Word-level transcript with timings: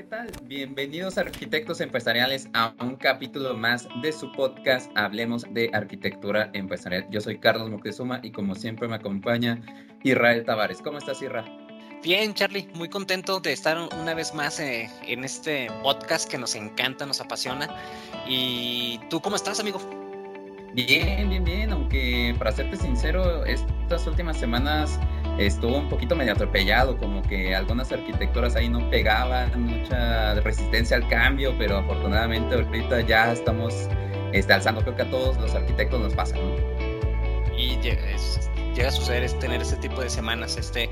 ¿qué 0.00 0.06
tal? 0.06 0.32
Bienvenidos 0.44 1.18
Arquitectos 1.18 1.82
Empresariales 1.82 2.48
a 2.54 2.72
un 2.80 2.96
capítulo 2.96 3.54
más 3.54 3.86
de 4.00 4.12
su 4.12 4.32
podcast 4.32 4.90
Hablemos 4.96 5.44
de 5.52 5.68
Arquitectura 5.74 6.48
Empresarial. 6.54 7.06
Yo 7.10 7.20
soy 7.20 7.38
Carlos 7.38 7.68
Moctezuma 7.68 8.18
y 8.22 8.32
como 8.32 8.54
siempre 8.54 8.88
me 8.88 8.94
acompaña 8.94 9.60
Israel 10.02 10.42
Tavares. 10.46 10.80
¿Cómo 10.80 10.96
estás, 10.96 11.20
Israel? 11.20 11.44
Bien, 12.02 12.32
Charlie, 12.32 12.66
muy 12.72 12.88
contento 12.88 13.40
de 13.40 13.52
estar 13.52 13.76
una 14.00 14.14
vez 14.14 14.32
más 14.32 14.58
eh, 14.58 14.88
en 15.06 15.22
este 15.22 15.68
podcast 15.82 16.30
que 16.30 16.38
nos 16.38 16.54
encanta, 16.54 17.04
nos 17.04 17.20
apasiona. 17.20 17.68
¿Y 18.26 19.00
tú 19.10 19.20
cómo 19.20 19.36
estás, 19.36 19.60
amigo? 19.60 19.80
Bien, 20.72 21.28
bien, 21.28 21.44
bien, 21.44 21.72
aunque 21.72 22.34
para 22.38 22.52
serte 22.52 22.78
sincero, 22.78 23.44
estas 23.44 24.06
últimas 24.06 24.38
semanas 24.38 24.98
estuvo 25.46 25.78
un 25.78 25.88
poquito 25.88 26.14
medio 26.14 26.32
atropellado, 26.32 26.98
como 26.98 27.22
que 27.22 27.54
algunas 27.54 27.90
arquitecturas 27.92 28.56
ahí 28.56 28.68
no 28.68 28.88
pegaban, 28.90 29.50
mucha 29.64 30.34
resistencia 30.40 30.96
al 30.96 31.08
cambio, 31.08 31.54
pero 31.58 31.78
afortunadamente 31.78 32.54
ahorita 32.54 33.00
ya 33.02 33.32
estamos 33.32 33.88
este, 34.32 34.52
alzando, 34.52 34.82
creo 34.82 34.96
que 34.96 35.02
a 35.02 35.10
todos 35.10 35.36
los 35.38 35.54
arquitectos 35.54 36.00
nos 36.00 36.14
pasa, 36.14 36.36
¿no? 36.36 37.56
Y 37.56 37.78
llega 37.80 38.02
a 38.86 38.90
suceder 38.90 39.24
es 39.24 39.38
tener 39.38 39.60
ese 39.60 39.76
tipo 39.76 40.00
de 40.00 40.08
semanas, 40.08 40.56
este... 40.56 40.88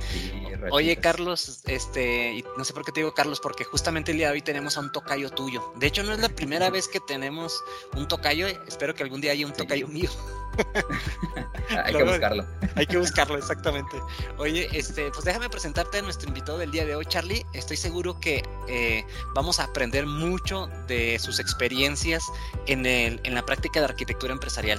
Oye, 0.70 0.96
Carlos, 0.96 1.62
este, 1.66 2.44
no 2.56 2.64
sé 2.64 2.72
por 2.72 2.84
qué 2.84 2.92
te 2.92 3.00
digo 3.00 3.14
Carlos, 3.14 3.40
porque 3.40 3.64
justamente 3.64 4.12
el 4.12 4.18
día 4.18 4.28
de 4.28 4.34
hoy 4.34 4.42
tenemos 4.42 4.76
a 4.76 4.80
un 4.80 4.92
tocayo 4.92 5.30
tuyo. 5.30 5.72
De 5.76 5.86
hecho, 5.86 6.02
no 6.02 6.12
es 6.12 6.20
la 6.20 6.28
primera 6.28 6.70
vez 6.70 6.88
que 6.88 7.00
tenemos 7.00 7.62
un 7.94 8.08
tocayo. 8.08 8.46
Espero 8.46 8.94
que 8.94 9.02
algún 9.02 9.20
día 9.20 9.32
haya 9.32 9.46
un 9.46 9.52
tocayo 9.52 9.88
mío. 9.88 10.10
hay 11.70 11.94
que 11.94 12.04
buscarlo. 12.04 12.46
Hay 12.74 12.86
que 12.86 12.96
buscarlo, 12.98 13.38
exactamente. 13.38 13.96
Oye, 14.38 14.68
este, 14.72 15.10
pues 15.10 15.24
déjame 15.24 15.48
presentarte 15.48 15.98
a 15.98 16.02
nuestro 16.02 16.28
invitado 16.28 16.58
del 16.58 16.70
día 16.70 16.84
de 16.84 16.94
hoy, 16.94 17.06
Charlie. 17.06 17.46
Estoy 17.52 17.76
seguro 17.76 18.18
que 18.20 18.42
eh, 18.68 19.04
vamos 19.34 19.60
a 19.60 19.64
aprender 19.64 20.06
mucho 20.06 20.68
de 20.86 21.18
sus 21.18 21.38
experiencias 21.38 22.24
en, 22.66 22.86
el, 22.86 23.20
en 23.24 23.34
la 23.34 23.44
práctica 23.46 23.80
de 23.80 23.86
arquitectura 23.86 24.32
empresarial. 24.32 24.78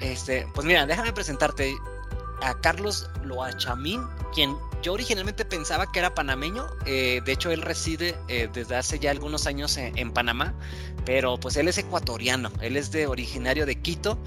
Este, 0.00 0.48
pues 0.52 0.66
mira, 0.66 0.84
déjame 0.84 1.12
presentarte 1.12 1.76
a 2.42 2.54
Carlos 2.60 3.08
Loachamín, 3.24 4.02
quien 4.34 4.56
yo 4.82 4.92
originalmente 4.92 5.44
pensaba 5.44 5.90
que 5.90 6.00
era 6.00 6.14
panameño. 6.14 6.66
Eh, 6.86 7.20
de 7.24 7.32
hecho, 7.32 7.50
él 7.50 7.62
reside 7.62 8.16
eh, 8.28 8.48
desde 8.52 8.76
hace 8.76 8.98
ya 8.98 9.10
algunos 9.10 9.46
años 9.46 9.76
en, 9.76 10.12
Panamá, 10.12 10.54
pero 11.04 11.38
pues 11.38 11.56
él 11.56 11.68
es 11.68 11.78
ecuatoriano, 11.78 12.50
él 12.60 12.76
es 12.76 12.90
de 12.90 13.06
originario 13.06 13.64
de 13.64 13.80
Quito. 13.80 14.18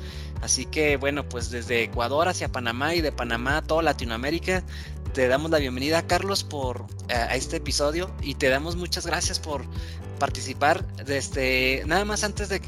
Así 0.42 0.66
que 0.66 0.98
bueno, 0.98 1.28
pues 1.28 1.50
desde 1.50 1.84
Ecuador 1.84 2.28
hacia 2.28 2.52
Panamá 2.52 2.96
y 2.96 3.02
de 3.02 3.12
Panamá 3.12 3.58
a 3.58 3.62
toda 3.62 3.84
Latinoamérica, 3.84 4.64
te 5.14 5.28
damos 5.28 5.52
la 5.52 5.60
bienvenida, 5.60 6.06
Carlos, 6.08 6.44
por 6.44 6.86
a 7.10 7.36
este 7.36 7.58
episodio 7.58 8.12
y 8.22 8.36
te 8.36 8.50
damos 8.50 8.76
muchas 8.76 9.06
gracias 9.06 9.40
por 9.40 9.64
participar. 10.20 10.86
Desde 11.06 11.84
nada 11.86 12.06
más 12.06 12.24
antes 12.24 12.50
de 12.50 12.62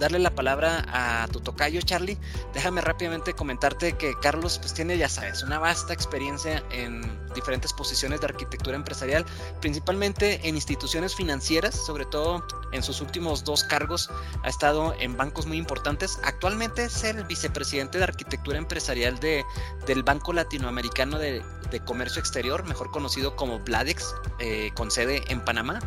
darle 0.00 0.18
la 0.18 0.34
palabra 0.34 0.84
a 0.88 1.28
tu 1.28 1.40
tocayo, 1.40 1.80
Charlie, 1.82 2.18
déjame 2.54 2.80
rápidamente 2.80 3.34
comentarte 3.34 3.92
que 3.92 4.14
Carlos 4.20 4.58
pues 4.58 4.74
tiene, 4.74 4.96
ya 4.98 5.08
sabes, 5.08 5.42
una 5.42 5.58
vasta 5.58 5.92
experiencia 5.92 6.64
en 6.72 7.02
diferentes 7.34 7.72
posiciones 7.72 8.20
de 8.20 8.26
arquitectura 8.26 8.76
empresarial, 8.76 9.24
principalmente 9.60 10.40
en 10.48 10.56
instituciones 10.56 11.14
financieras, 11.14 11.74
sobre 11.74 12.06
todo 12.06 12.44
en 12.72 12.82
sus 12.82 13.00
últimos 13.00 13.44
dos 13.44 13.62
cargos 13.62 14.10
ha 14.42 14.48
estado 14.48 14.94
en 14.98 15.16
bancos 15.16 15.46
muy 15.46 15.58
importantes. 15.58 16.18
Actualmente 16.24 16.84
es 16.84 17.04
el 17.04 17.22
vicepresidente 17.24 17.98
de 17.98 18.04
arquitectura 18.04 18.58
empresarial 18.58 19.20
de, 19.20 19.44
del 19.86 20.02
Banco 20.02 20.32
Latinoamericano 20.32 21.18
de, 21.18 21.44
Comercio 21.84 22.18
Exterior, 22.18 22.64
mejor 22.64 22.90
conocido 22.90 23.36
como 23.36 23.60
Bladex, 23.60 24.12
eh, 24.40 24.72
con 24.74 24.90
sede 24.90 25.22
en 25.28 25.40
Panamá. 25.40 25.78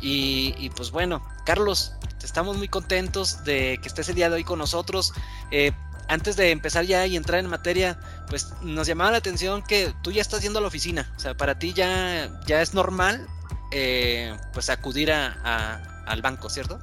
Y, 0.00 0.54
y 0.58 0.70
pues 0.70 0.90
bueno, 0.90 1.22
Carlos, 1.44 1.92
estamos 2.22 2.56
muy 2.56 2.68
contentos 2.68 3.44
de 3.44 3.78
que 3.82 3.88
estés 3.88 4.08
el 4.08 4.14
día 4.14 4.28
de 4.28 4.36
hoy 4.36 4.44
con 4.44 4.58
nosotros. 4.58 5.12
Eh, 5.50 5.72
antes 6.08 6.36
de 6.36 6.50
empezar 6.50 6.84
ya 6.84 7.06
y 7.06 7.16
entrar 7.16 7.40
en 7.40 7.48
materia, 7.48 7.98
pues 8.28 8.52
nos 8.62 8.86
llamaba 8.86 9.12
la 9.12 9.18
atención 9.18 9.62
que 9.62 9.92
tú 10.02 10.10
ya 10.10 10.20
estás 10.20 10.42
yendo 10.42 10.58
a 10.58 10.62
la 10.62 10.68
oficina. 10.68 11.12
O 11.16 11.20
sea, 11.20 11.36
para 11.36 11.58
ti 11.58 11.72
ya, 11.72 12.40
ya 12.46 12.60
es 12.62 12.74
normal 12.74 13.26
eh, 13.72 14.34
pues 14.52 14.70
acudir 14.70 15.12
a, 15.12 16.04
al 16.06 16.22
banco, 16.22 16.50
¿cierto? 16.50 16.78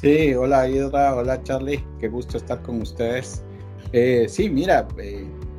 Sí, 0.00 0.34
hola 0.34 0.68
Idra, 0.68 1.14
hola 1.14 1.42
Charlie, 1.42 1.84
qué 2.00 2.08
gusto 2.08 2.36
estar 2.36 2.62
con 2.62 2.80
ustedes. 2.82 3.42
Eh, 3.92 4.26
sí, 4.28 4.48
mira, 4.48 4.86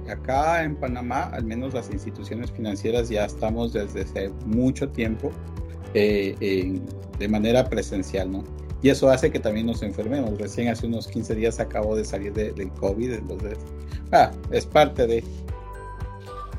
acá 0.09 0.63
en 0.63 0.75
Panamá, 0.75 1.29
al 1.33 1.43
menos 1.43 1.73
las 1.73 1.89
instituciones 1.89 2.51
financieras 2.51 3.09
ya 3.09 3.25
estamos 3.25 3.73
desde 3.73 4.01
hace 4.01 4.29
mucho 4.45 4.89
tiempo 4.89 5.31
de 5.93 7.27
manera 7.29 7.69
presencial, 7.69 8.31
¿no? 8.31 8.43
y 8.83 8.89
eso 8.89 9.09
hace 9.09 9.31
que 9.31 9.39
también 9.39 9.65
nos 9.65 9.81
enfermemos. 9.81 10.37
Recién 10.37 10.67
hace 10.67 10.85
unos 10.85 11.07
15 11.07 11.35
días 11.35 11.59
acabo 11.59 11.95
de 11.95 12.03
salir 12.03 12.33
del 12.33 12.69
COVID, 12.73 13.13
entonces, 13.13 13.57
ah, 14.11 14.29
es 14.51 14.65
parte 14.65 15.07
de... 15.07 15.23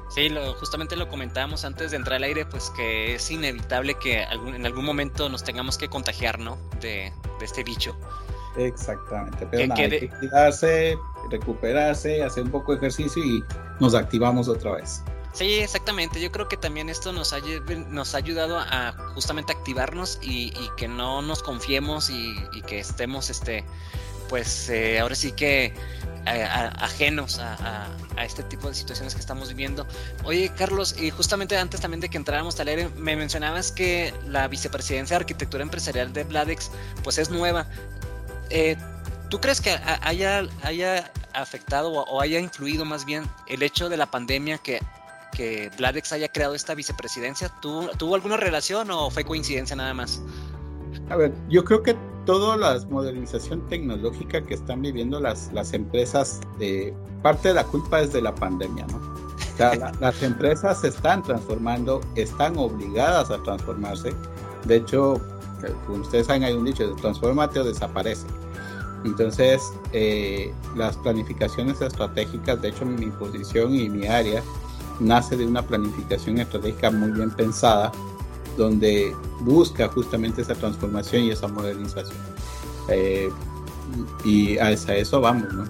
Sí, 0.09 0.31
lo, 0.31 0.55
justamente 0.55 0.97
lo 0.97 1.07
comentábamos 1.09 1.67
antes 1.67 1.91
de 1.91 1.99
entrar 1.99 2.17
al 2.17 2.25
aire, 2.25 2.47
pues 2.47 2.71
que 2.71 3.17
es 3.17 3.31
inevitable 3.31 3.95
que 3.95 4.23
en 4.23 4.65
algún 4.65 4.87
momento 4.87 5.29
nos 5.29 5.45
tengamos 5.45 5.77
que 5.77 5.89
contagiar, 5.89 6.39
¿no? 6.39 6.57
De, 6.81 7.13
este 7.43 7.63
bicho. 7.63 7.95
Exactamente, 8.57 9.47
pero 9.51 9.75
hay 9.75 9.91
que 9.91 10.09
cuidarse, 10.09 10.97
recuperarse, 11.31 12.23
hacer 12.23 12.45
un 12.45 12.51
poco 12.51 12.73
de 12.73 12.79
ejercicio 12.79 13.23
y 13.23 13.45
nos 13.81 13.95
activamos 13.95 14.49
otra 14.49 14.77
vez. 14.77 15.03
Sí, 15.35 15.55
exactamente. 15.55 16.21
Yo 16.21 16.31
creo 16.31 16.49
que 16.49 16.57
también 16.57 16.89
esto 16.89 17.13
nos 17.13 17.33
ha, 17.33 17.41
nos 17.89 18.15
ha 18.15 18.19
ayudado 18.19 18.57
a 18.59 18.93
justamente 19.15 19.53
activarnos 19.53 20.21
y, 20.23 20.53
que 20.77 20.87
no 20.87 21.23
nos 21.23 21.43
confiemos 21.43 22.09
y, 22.09 22.37
que 22.69 22.79
estemos, 22.79 23.31
este, 23.31 23.65
pues 24.29 24.71
eh, 24.71 25.01
ahora 25.01 25.17
sí 25.17 25.33
que 25.33 25.75
ajenos 26.25 27.39
a, 27.41 27.89
este 28.25 28.45
tipo 28.45 28.69
de 28.69 28.75
situaciones 28.75 29.13
que 29.15 29.21
estamos 29.21 29.49
viviendo. 29.49 29.87
Oye, 30.23 30.53
Carlos, 30.57 30.95
y 30.99 31.11
justamente 31.11 31.57
antes 31.59 31.81
también 31.81 32.01
de 32.01 32.09
que 32.09 32.17
entráramos 32.17 32.59
al 32.61 32.69
aire, 32.69 32.89
me 32.97 33.17
mencionabas 33.17 33.73
que 33.73 34.15
la 34.29 34.47
vicepresidencia 34.47 35.17
de 35.17 35.23
arquitectura 35.23 35.65
empresarial 35.65 36.13
de 36.13 36.23
Bladex, 36.23 36.71
pues 37.03 37.19
es 37.19 37.29
nueva. 37.29 37.67
Eh, 38.51 38.77
¿Tú 39.31 39.41
crees 39.41 39.61
que 39.61 39.77
haya, 40.03 40.47
haya 40.63 41.13
afectado 41.33 41.91
o 41.91 42.21
haya 42.21 42.39
influido 42.39 42.85
más 42.85 43.05
bien 43.05 43.29
el 43.49 43.65
hecho 43.65 43.89
de 43.89 43.97
la 43.97 44.07
pandemia 44.07 44.59
que 44.59 44.81
que 45.37 45.71
Bladex 45.77 46.13
haya 46.13 46.29
creado 46.29 46.55
esta 46.55 46.75
vicepresidencia? 46.75 47.51
¿Tuvo, 47.61 47.89
¿Tuvo 47.99 48.15
alguna 48.15 48.37
relación 48.37 48.91
o 48.91 49.11
fue 49.11 49.25
coincidencia 49.25 49.77
nada 49.77 49.93
más? 49.95 50.23
A 51.11 51.17
ver, 51.17 51.33
yo 51.49 51.65
creo 51.65 51.83
que 51.83 51.97
toda 52.25 52.57
la 52.57 52.79
modernización 52.89 53.67
tecnológica 53.69 54.41
que 54.43 54.55
están 54.55 54.83
viviendo 54.83 55.21
las, 55.21 55.53
las 55.53 55.73
empresas, 55.73 56.41
de, 56.59 56.95
parte 57.23 57.49
de 57.49 57.55
la 57.55 57.65
culpa 57.65 58.01
es 58.01 58.13
de 58.13 58.23
la 58.23 58.35
pandemia, 58.35 58.87
¿no? 58.87 58.97
O 58.97 59.57
sea, 59.57 59.93
las 60.01 60.23
empresas 60.23 60.81
se 60.81 60.89
están 60.89 61.23
transformando, 61.23 62.01
están 62.17 62.57
obligadas 62.59 63.31
a 63.31 63.41
transformarse. 63.43 64.13
De 64.65 64.77
hecho, 64.77 65.21
como 65.87 66.03
ustedes 66.03 66.27
saben, 66.27 66.43
hay 66.43 66.55
un 66.55 66.65
dicho, 66.65 66.93
transformate 66.97 67.61
o 67.61 67.65
desaparece. 67.65 68.27
Entonces, 69.05 69.63
eh, 69.93 70.53
las 70.75 70.97
planificaciones 70.97 71.81
estratégicas, 71.81 72.61
de 72.63 72.69
hecho, 72.69 72.85
mi 72.85 73.07
posición 73.07 73.75
y 73.75 73.89
mi 73.89 74.07
área 74.09 74.43
nace 75.01 75.37
de 75.37 75.47
una 75.47 75.63
planificación 75.63 76.39
estratégica 76.39 76.91
muy 76.91 77.11
bien 77.11 77.31
pensada, 77.31 77.93
donde 78.57 79.15
busca 79.41 79.89
justamente 79.89 80.43
esa 80.43 80.55
transformación 80.55 81.25
y 81.25 81.31
esa 81.31 81.49
modernización. 81.49 82.17
Eh, 82.89 83.31
y 84.25 84.59
a 84.59 84.73
eso 84.73 85.21
vamos, 85.21 85.53
¿no? 85.53 85.65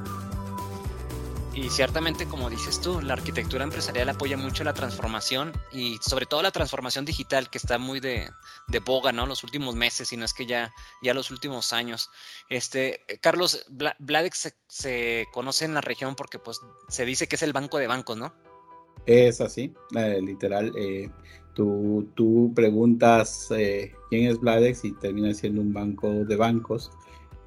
Y 1.54 1.70
ciertamente, 1.70 2.26
como 2.26 2.50
dices 2.50 2.80
tú, 2.80 3.00
la 3.00 3.12
arquitectura 3.12 3.62
empresarial 3.62 4.08
apoya 4.08 4.36
mucho 4.36 4.64
la 4.64 4.74
transformación 4.74 5.52
y 5.70 5.98
sobre 6.02 6.26
todo 6.26 6.42
la 6.42 6.50
transformación 6.50 7.04
digital 7.04 7.48
que 7.48 7.58
está 7.58 7.78
muy 7.78 8.00
de, 8.00 8.28
de 8.66 8.80
boga, 8.80 9.12
¿no? 9.12 9.24
Los 9.24 9.44
últimos 9.44 9.76
meses, 9.76 10.12
y 10.12 10.16
no 10.16 10.24
es 10.24 10.34
que 10.34 10.46
ya, 10.46 10.74
ya 11.00 11.14
los 11.14 11.30
últimos 11.30 11.72
años. 11.72 12.10
Este, 12.48 13.04
Carlos, 13.20 13.64
Bladex 13.68 14.36
se, 14.36 14.54
se, 14.66 15.28
conoce 15.32 15.64
en 15.64 15.74
la 15.74 15.80
región 15.80 16.16
porque 16.16 16.40
pues 16.40 16.60
se 16.88 17.04
dice 17.04 17.28
que 17.28 17.36
es 17.36 17.42
el 17.42 17.52
banco 17.52 17.78
de 17.78 17.86
bancos, 17.86 18.16
¿no? 18.16 18.34
Es 19.06 19.40
así, 19.40 19.72
eh, 19.96 20.20
literal. 20.22 20.72
Eh, 20.78 21.10
tú, 21.54 22.08
tú, 22.14 22.52
preguntas 22.54 23.48
eh, 23.50 23.92
quién 24.10 24.30
es 24.30 24.40
Bladex 24.40 24.84
y 24.84 24.92
termina 24.92 25.34
siendo 25.34 25.60
un 25.60 25.72
banco 25.72 26.24
de 26.24 26.36
bancos. 26.36 26.90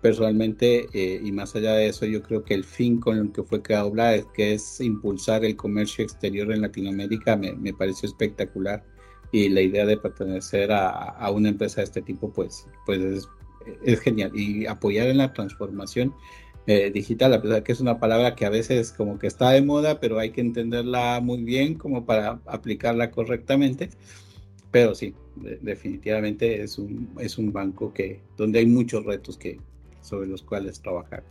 Personalmente, 0.01 0.85
y 0.93 1.31
más 1.31 1.55
allá 1.55 1.73
de 1.73 1.87
eso, 1.87 2.05
yo 2.05 2.21
creo 2.21 2.43
que 2.43 2.53
el 2.53 2.63
fin 2.63 2.99
con 2.99 3.17
el 3.17 3.31
que 3.31 3.41
fue 3.41 3.63
creado 3.63 3.89
Bladex, 3.89 4.27
que 4.35 4.53
es 4.53 4.79
impulsar 4.79 5.43
el 5.43 5.55
comercio 5.55 6.03
exterior 6.03 6.51
en 6.51 6.61
Latinoamérica, 6.61 7.35
me, 7.35 7.53
me 7.53 7.73
pareció 7.73 8.07
espectacular. 8.07 8.85
Y 9.31 9.49
la 9.49 9.61
idea 9.61 9.85
de 9.85 9.97
pertenecer 9.97 10.71
a, 10.71 10.89
a, 10.89 11.31
una 11.31 11.49
empresa 11.49 11.81
de 11.81 11.85
este 11.85 12.01
tipo, 12.03 12.31
pues, 12.31 12.67
pues 12.85 13.01
es, 13.01 13.29
es 13.83 13.99
genial. 13.99 14.31
Y 14.35 14.67
apoyar 14.67 15.07
en 15.07 15.17
la 15.17 15.33
transformación 15.33 16.13
eh, 16.67 16.91
digital, 16.91 17.33
a 17.33 17.41
pesar 17.41 17.63
que 17.63 17.71
es 17.71 17.79
una 17.79 17.97
palabra 17.97 18.35
que 18.35 18.45
a 18.45 18.49
veces 18.49 18.91
como 18.91 19.17
que 19.17 19.27
está 19.27 19.51
de 19.51 19.61
moda, 19.61 20.01
pero 20.01 20.19
hay 20.19 20.31
que 20.31 20.41
entenderla 20.41 21.21
muy 21.21 21.41
bien 21.41 21.75
como 21.75 22.05
para 22.05 22.41
aplicarla 22.45 23.09
correctamente. 23.09 23.89
Pero 24.69 24.93
sí, 24.93 25.15
definitivamente 25.61 26.61
es 26.61 26.77
un, 26.77 27.09
es 27.19 27.37
un 27.37 27.53
banco 27.53 27.93
que, 27.93 28.19
donde 28.35 28.59
hay 28.59 28.65
muchos 28.65 29.05
retos 29.05 29.37
que, 29.37 29.61
sobre 30.01 30.27
los 30.27 30.41
cuales 30.43 30.81
trabajar. 30.81 31.23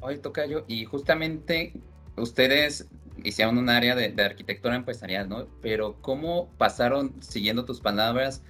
Hoy 0.00 0.18
toca 0.18 0.46
yo, 0.46 0.64
y 0.68 0.84
justamente 0.84 1.72
ustedes 2.16 2.86
hicieron 3.24 3.58
un 3.58 3.68
área 3.68 3.96
de, 3.96 4.14
arquitectura 4.22 4.76
empresarial, 4.76 5.28
¿no? 5.28 5.48
Pero 5.60 5.96
¿cómo 6.00 6.50
pasaron, 6.56 7.14
siguiendo 7.20 7.64
tus 7.64 7.80
palabras, 7.80 8.42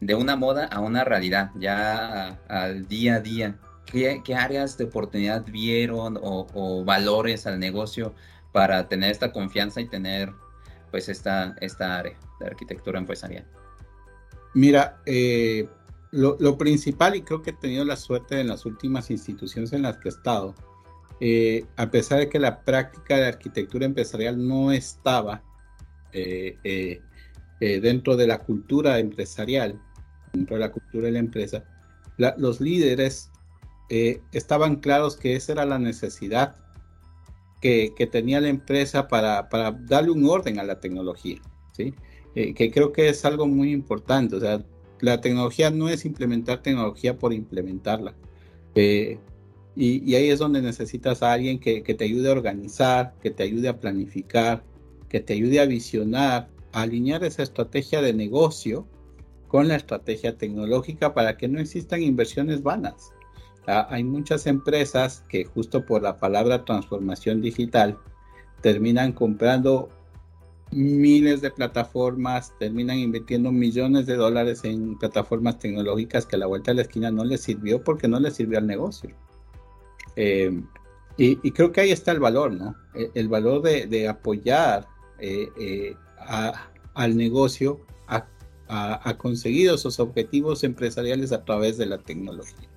de 0.00 0.14
una 0.14 0.36
moda 0.36 0.66
a 0.66 0.80
una 0.80 1.04
realidad, 1.04 1.52
ya 1.58 2.38
al 2.48 2.86
día 2.86 3.14
a 3.14 3.20
día? 3.20 3.58
¿Qué, 3.86 4.22
áreas 4.34 4.78
de 4.78 4.84
oportunidad 4.84 5.44
vieron 5.44 6.18
o, 6.22 6.84
valores 6.84 7.46
al 7.46 7.58
negocio 7.58 8.14
para 8.52 8.88
tener 8.88 9.10
esta 9.10 9.32
confianza 9.32 9.80
y 9.80 9.88
tener 9.88 10.32
pues 10.90 11.08
esta, 11.08 11.56
esta 11.60 11.98
área 11.98 12.18
de 12.40 12.46
arquitectura 12.46 12.98
empresarial? 12.98 13.46
Mira, 14.54 15.00
eh, 15.06 15.68
lo, 16.10 16.36
lo, 16.38 16.58
principal, 16.58 17.16
y 17.16 17.22
creo 17.22 17.42
que 17.42 17.50
he 17.50 17.54
tenido 17.54 17.84
la 17.84 17.96
suerte 17.96 18.40
en 18.40 18.48
las 18.48 18.66
últimas 18.66 19.10
instituciones 19.10 19.72
en 19.72 19.82
las 19.82 19.96
que 19.98 20.08
he 20.08 20.12
estado, 20.12 20.54
eh, 21.24 21.66
a 21.76 21.88
pesar 21.88 22.18
de 22.18 22.28
que 22.28 22.40
la 22.40 22.64
práctica 22.64 23.16
de 23.16 23.26
arquitectura 23.26 23.86
empresarial 23.86 24.44
no 24.44 24.72
estaba 24.72 25.40
eh, 26.12 26.58
eh, 26.64 27.00
dentro 27.80 28.16
de 28.16 28.26
la 28.26 28.38
cultura 28.38 28.98
empresarial, 28.98 29.80
dentro 30.32 30.56
de 30.56 30.60
la 30.60 30.72
cultura 30.72 31.06
de 31.06 31.12
la 31.12 31.20
empresa, 31.20 31.62
los 32.38 32.60
líderes 32.60 33.30
estaban 34.32 34.76
claros 34.76 35.16
que 35.16 35.36
esa 35.36 35.52
era 35.52 35.66
la 35.66 35.78
necesidad 35.78 36.56
que, 37.60 38.08
tenía 38.10 38.40
la 38.40 38.48
empresa 38.48 39.06
para, 39.08 39.48
darle 39.86 40.10
un 40.10 40.24
orden 40.28 40.58
a 40.58 40.64
la 40.64 40.80
tecnología, 40.80 41.40
¿sí? 41.72 41.94
que 42.34 42.70
creo 42.72 42.92
que 42.92 43.08
es 43.08 43.24
algo 43.24 43.46
muy 43.46 43.72
importante. 43.72 44.36
O 44.36 44.40
sea, 44.40 44.64
la 45.00 45.20
tecnología 45.20 45.70
no 45.70 45.88
es 45.88 46.04
implementar 46.04 46.62
tecnología 46.62 47.18
por 47.18 47.32
implementarla. 47.32 48.14
Y, 48.74 50.14
ahí 50.14 50.30
es 50.30 50.38
donde 50.38 50.62
necesitas 50.62 51.22
a 51.22 51.32
alguien 51.32 51.58
que, 51.58 51.82
te 51.82 52.04
ayude 52.04 52.28
a 52.28 52.32
organizar, 52.32 53.14
que 53.22 53.30
te 53.30 53.42
ayude 53.42 53.68
a 53.68 53.78
planificar, 53.78 54.64
que 55.08 55.20
te 55.20 55.34
ayude 55.34 55.60
a 55.60 55.66
visionar, 55.66 56.48
a 56.72 56.82
alinear 56.82 57.24
esa 57.24 57.42
estrategia 57.42 58.00
de 58.00 58.14
negocio 58.14 58.86
con 59.48 59.68
la 59.68 59.76
estrategia 59.76 60.38
tecnológica 60.38 61.12
para 61.12 61.36
que 61.36 61.48
no 61.48 61.60
existan 61.60 62.02
inversiones 62.02 62.62
vanas. 62.62 63.12
Ah, 63.66 63.86
hay 63.90 64.04
muchas 64.04 64.46
empresas 64.46 65.24
que 65.28 65.44
justo 65.44 65.86
por 65.86 66.02
la 66.02 66.16
palabra 66.16 66.64
transformación 66.64 67.40
digital 67.40 67.98
terminan 68.60 69.12
comprando 69.12 69.88
miles 70.72 71.42
de 71.42 71.50
plataformas, 71.50 72.52
terminan 72.58 72.98
invirtiendo 72.98 73.52
millones 73.52 74.06
de 74.06 74.16
dólares 74.16 74.64
en 74.64 74.98
plataformas 74.98 75.58
tecnológicas 75.58 76.26
que 76.26 76.36
a 76.36 76.38
la 76.38 76.46
vuelta 76.46 76.70
de 76.70 76.76
la 76.76 76.82
esquina 76.82 77.10
no 77.10 77.24
les 77.24 77.42
sirvió 77.42 77.84
porque 77.84 78.08
no 78.08 78.18
les 78.18 78.34
sirvió 78.34 78.58
al 78.58 78.66
negocio. 78.66 79.10
Eh, 80.16 80.62
y, 81.18 81.50
creo 81.52 81.72
que 81.72 81.82
ahí 81.82 81.90
está 81.90 82.12
el 82.12 82.20
valor, 82.20 82.52
¿no? 82.52 82.74
E, 82.94 83.10
el, 83.14 83.28
valor 83.28 83.62
de, 83.62 84.08
apoyar 84.08 84.88
eh, 85.18 85.48
eh, 85.58 85.94
al 86.94 87.16
negocio 87.16 87.80
a, 88.08 89.18
conseguir 89.18 89.70
esos 89.70 90.00
objetivos 90.00 90.64
empresariales 90.64 91.30
a 91.32 91.44
través 91.44 91.76
de 91.76 91.84
la 91.84 91.98
tecnología. 91.98 92.71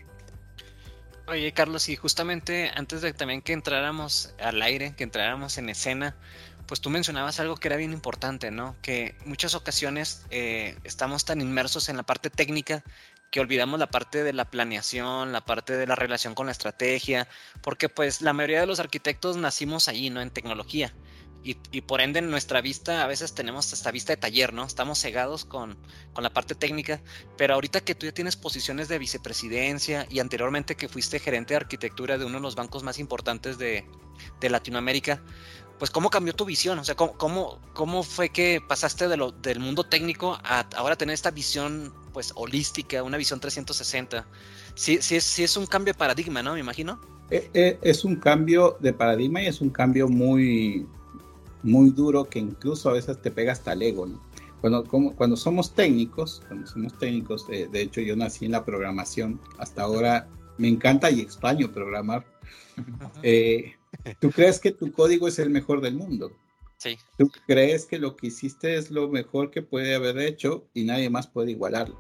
Oye, 1.28 1.52
Carlos, 1.54 1.90
y 1.90 1.96
justamente 1.96 2.72
antes 2.76 3.02
de 3.02 3.12
también 3.12 3.42
que 3.42 3.54
entráramos 3.54 4.34
al 4.40 4.62
aire, 4.62 4.94
que 4.96 5.04
entráramos 5.04 5.58
en 5.58 5.70
escena, 5.70 6.16
pues 6.68 6.82
tú 6.82 6.92
mencionabas 6.92 7.40
algo 7.40 7.58
que 7.58 7.68
era 7.68 7.78
bien 7.78 7.94
importante, 7.94 8.52
¿no? 8.52 8.76
Que 8.84 9.16
muchas 9.26 9.56
ocasiones 9.56 10.26
estamos 10.30 11.26
tan 11.26 11.42
inmersos 11.42 11.90
en 11.90 11.98
la 11.98 12.04
parte 12.04 12.30
técnica 12.30 12.84
que 13.32 13.40
olvidamos 13.40 13.80
la 13.80 13.88
parte 13.88 14.24
de 14.24 14.34
la 14.34 14.46
planeación, 14.46 15.32
la 15.32 15.44
parte 15.44 15.76
de 15.76 15.88
la 15.88 15.96
relación 15.96 16.36
con 16.36 16.46
la 16.46 16.52
estrategia, 16.52 17.28
porque 17.62 17.90
pues 17.90 18.22
la 18.22 18.34
mayoría 18.34 18.62
de 18.62 18.68
los 18.68 18.80
arquitectos 18.80 19.36
nacimos 19.36 19.88
allí, 19.88 20.12
¿no? 20.12 20.22
En 20.22 20.30
tecnología. 20.30 20.94
Y, 21.48 21.82
por 21.82 22.02
ende 22.02 22.18
en 22.18 22.32
nuestra 22.32 22.60
vista 22.60 23.04
a 23.04 23.08
veces 23.08 23.36
tenemos 23.36 23.72
esta 23.72 23.92
vista 23.92 24.12
de 24.12 24.18
taller, 24.18 24.52
¿no? 24.52 24.66
Estamos 24.66 25.00
cegados 25.00 25.46
con, 25.46 25.78
con, 26.14 26.24
la 26.24 26.34
parte 26.34 26.56
técnica, 26.56 27.02
pero 27.38 27.54
ahorita 27.54 27.82
que 27.82 27.94
tú 27.94 28.08
ya 28.08 28.14
tienes 28.14 28.36
posiciones 28.36 28.88
de 28.88 28.98
vicepresidencia 28.98 30.08
y 30.10 30.20
anteriormente 30.20 30.76
que 30.76 30.90
fuiste 30.90 31.20
gerente 31.20 31.54
de 31.54 31.58
arquitectura 31.58 32.18
de 32.18 32.26
uno 32.26 32.38
de 32.38 32.42
los 32.42 32.56
bancos 32.56 32.82
más 32.82 32.98
importantes 32.98 33.60
de, 33.60 33.86
de 34.42 34.50
Latinoamérica, 34.50 35.22
pues 35.78 35.92
cómo 35.92 36.10
cambió 36.10 36.34
tu 36.34 36.46
visión, 36.46 36.80
o 36.80 36.84
sea, 36.84 36.96
cómo, 36.96 37.60
cómo, 37.74 38.02
fue 38.02 38.30
que 38.30 38.60
pasaste 38.68 39.08
de 39.08 39.34
del 39.44 39.60
mundo 39.60 39.84
técnico 39.84 40.40
a 40.44 40.62
ahora 40.76 40.96
tener 40.96 41.14
esta 41.14 41.30
visión 41.30 41.94
pues 42.12 42.32
holística, 42.36 43.04
una 43.04 43.18
visión 43.18 43.40
360. 43.40 44.26
Sí, 44.74 44.98
sí, 45.02 45.22
sí 45.22 45.44
es 45.44 45.58
un 45.58 45.68
cambio 45.68 45.94
de 45.94 46.00
paradigma, 46.00 46.42
¿no? 46.42 46.54
Me 46.54 46.60
imagino. 46.60 47.00
Eh, 47.30 47.50
eh, 47.54 47.80
es 47.82 48.06
un 48.06 48.16
cambio 48.16 48.78
de 48.80 48.94
paradigma 48.94 49.42
y 49.42 49.48
es 49.48 49.60
un 49.60 49.70
cambio 49.70 50.08
muy, 50.08 50.88
muy 51.66 51.90
duro 51.90 52.26
que 52.26 52.40
incluso 52.40 52.90
a 52.90 52.94
veces 52.94 53.22
te 53.22 53.32
pega 53.32 53.52
hasta 53.52 53.74
el 53.74 53.82
ego, 53.82 54.06
¿no? 54.06 54.22
Cuando, 54.62 54.84
cuando 55.16 55.36
somos 55.36 55.76
técnicos, 55.76 56.42
cuando 56.48 56.66
somos 56.66 56.98
técnicos, 56.98 57.48
de 57.48 57.82
hecho 57.82 58.02
yo 58.02 58.16
nací 58.16 58.46
en 58.46 58.52
la 58.52 58.66
programación, 58.66 59.40
hasta 59.60 59.84
ahora 59.84 60.28
me 60.58 60.68
encanta 60.68 61.12
y 61.12 61.20
extraño 61.20 61.72
programar. 61.72 62.26
Eh, 63.22 63.74
Tú 64.20 64.32
crees 64.32 64.60
que 64.60 64.72
tu 64.72 64.92
código 64.92 65.28
es 65.28 65.40
el 65.40 65.50
mejor 65.50 65.82
del 65.82 65.96
mundo. 65.96 66.32
Sí. 66.78 66.98
Tú 67.18 67.32
crees 67.48 67.86
que 67.86 68.00
lo 68.00 68.16
que 68.16 68.28
hiciste 68.28 68.76
es 68.76 68.92
lo 68.92 69.10
mejor 69.10 69.52
que 69.52 69.62
puede 69.62 69.96
haber 69.96 70.18
hecho 70.20 70.68
y 70.74 70.84
nadie 70.84 71.10
más 71.10 71.28
puede 71.28 71.52
igualarlo. 71.52 72.00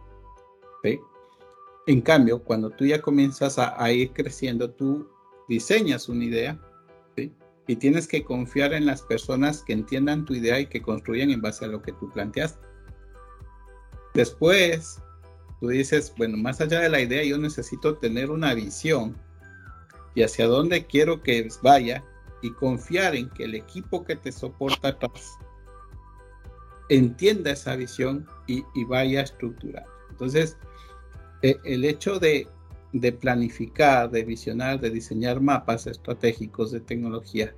¿sí? 0.83 0.99
En 1.87 2.01
cambio, 2.01 2.43
cuando 2.43 2.69
tú 2.69 2.85
ya 2.85 3.01
comienzas 3.01 3.57
a, 3.57 3.91
ir 3.91 4.11
creciendo, 4.11 4.71
tú 4.71 5.07
diseñas 5.47 6.09
una 6.09 6.25
idea. 6.25 6.59
Y 7.67 7.75
tienes 7.77 8.07
que 8.07 8.23
confiar 8.23 8.73
en 8.73 8.85
las 8.85 9.01
personas 9.01 9.63
que 9.63 9.73
entiendan 9.73 10.25
tu 10.25 10.33
idea 10.35 10.59
y 10.59 10.67
que 10.67 10.81
construyan 10.81 11.31
en 11.31 11.41
base 11.41 11.65
a 11.65 11.67
lo 11.67 11.81
que 11.81 11.93
tú 11.93 12.09
planteaste. 12.11 12.67
Después, 14.13 15.01
tú 15.59 15.69
dices, 15.69 16.13
bueno, 16.17 16.37
más 16.37 16.61
allá 16.61 16.79
de 16.79 16.89
la 16.89 17.01
idea, 17.01 17.23
yo 17.23 17.37
necesito 17.37 17.97
tener 17.97 18.29
una 18.29 18.53
visión 18.53 19.15
y 20.13 20.23
hacia 20.23 20.47
dónde 20.47 20.85
quiero 20.85 21.21
que 21.21 21.47
vaya 21.61 22.03
y 22.41 22.51
confiar 22.51 23.15
en 23.15 23.29
que 23.29 23.45
el 23.45 23.55
equipo 23.55 24.05
que 24.05 24.15
te 24.15 24.31
soporta 24.31 24.89
atrás 24.89 25.37
entienda 26.89 27.51
esa 27.51 27.75
visión 27.75 28.27
y, 28.47 28.63
vaya 28.85 29.21
a 29.21 29.23
estructurar. 29.23 29.85
Entonces, 30.11 30.57
e, 31.41 31.57
el 31.63 31.83
hecho 31.85 32.19
de, 32.19 32.47
planificar, 33.19 34.09
de 34.09 34.23
visionar, 34.23 34.79
de 34.79 34.89
diseñar 34.89 35.41
mapas 35.41 35.87
estratégicos 35.87 36.71
de 36.71 36.79
tecnología, 36.79 37.53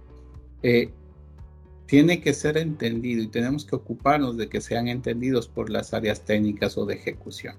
eh, 0.64 0.92
tiene 1.86 2.22
que 2.22 2.34
ser 2.34 2.58
entendido 2.58 3.24
y 3.24 3.28
tenemos 3.28 3.66
que 3.66 3.76
ocuparnos 3.76 4.36
de 4.38 4.50
que 4.50 4.62
sean 4.62 4.88
entendidos 4.88 5.48
por 5.48 5.70
las 5.70 5.94
áreas 5.94 6.26
técnicas 6.26 6.78
o 6.78 6.86
de 6.86 6.96
ejecución. 6.96 7.56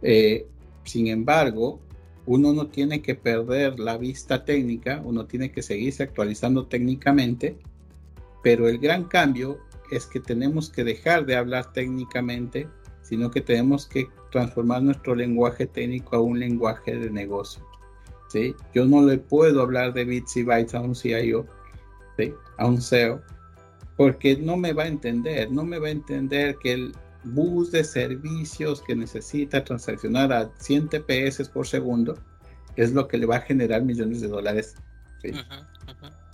Eh, 0.00 0.46
sin 0.84 1.08
embargo, 1.08 1.80
uno 2.26 2.52
no 2.52 2.68
tiene 2.68 3.02
que 3.02 3.14
perder 3.14 3.78
la 3.78 3.98
vista 3.98 4.44
técnica, 4.44 5.02
uno 5.04 5.26
tiene 5.26 5.50
que 5.50 5.62
seguirse 5.62 6.04
actualizando 6.04 6.66
técnicamente, 6.66 7.58
pero 8.42 8.68
el 8.68 8.78
gran 8.78 9.04
cambio 9.04 9.58
es 9.90 10.06
que 10.06 10.20
tenemos 10.20 10.70
que 10.70 10.84
dejar 10.84 11.26
de 11.26 11.36
hablar 11.36 11.72
técnicamente, 11.72 12.68
sino 13.12 13.30
que 13.30 13.42
tenemos 13.42 13.84
que 13.84 14.08
transformar 14.30 14.80
nuestro 14.80 15.14
lenguaje 15.14 15.66
técnico 15.66 16.16
a 16.16 16.20
un 16.22 16.40
lenguaje 16.40 16.96
de 16.96 17.10
negocio. 17.10 17.62
¿sí? 18.30 18.56
Yo 18.72 18.86
no 18.86 19.02
le 19.02 19.18
puedo 19.18 19.60
hablar 19.60 19.92
de 19.92 20.06
bits 20.06 20.38
y 20.38 20.44
bytes 20.44 20.74
a 20.74 20.80
un 20.80 20.94
CIO, 20.94 21.46
¿sí? 22.16 22.32
a 22.56 22.66
un 22.66 22.80
CEO, 22.80 23.20
porque 23.98 24.38
no 24.38 24.56
me 24.56 24.72
va 24.72 24.84
a 24.84 24.86
entender, 24.86 25.52
no 25.52 25.62
me 25.62 25.78
va 25.78 25.88
a 25.88 25.90
entender 25.90 26.56
que 26.56 26.72
el, 26.72 26.92
bus 27.24 27.70
de 27.70 27.84
servicios 27.84 28.80
que 28.80 28.96
necesita 28.96 29.62
transaccionar 29.62 30.32
a 30.32 30.50
100 30.58 30.88
TPS 30.88 31.50
por 31.50 31.66
segundo 31.66 32.18
es 32.76 32.94
lo 32.94 33.06
que 33.08 33.18
le 33.18 33.26
va 33.26 33.36
a 33.36 33.40
generar 33.42 33.82
millones 33.82 34.22
de 34.22 34.28
dólares. 34.28 34.74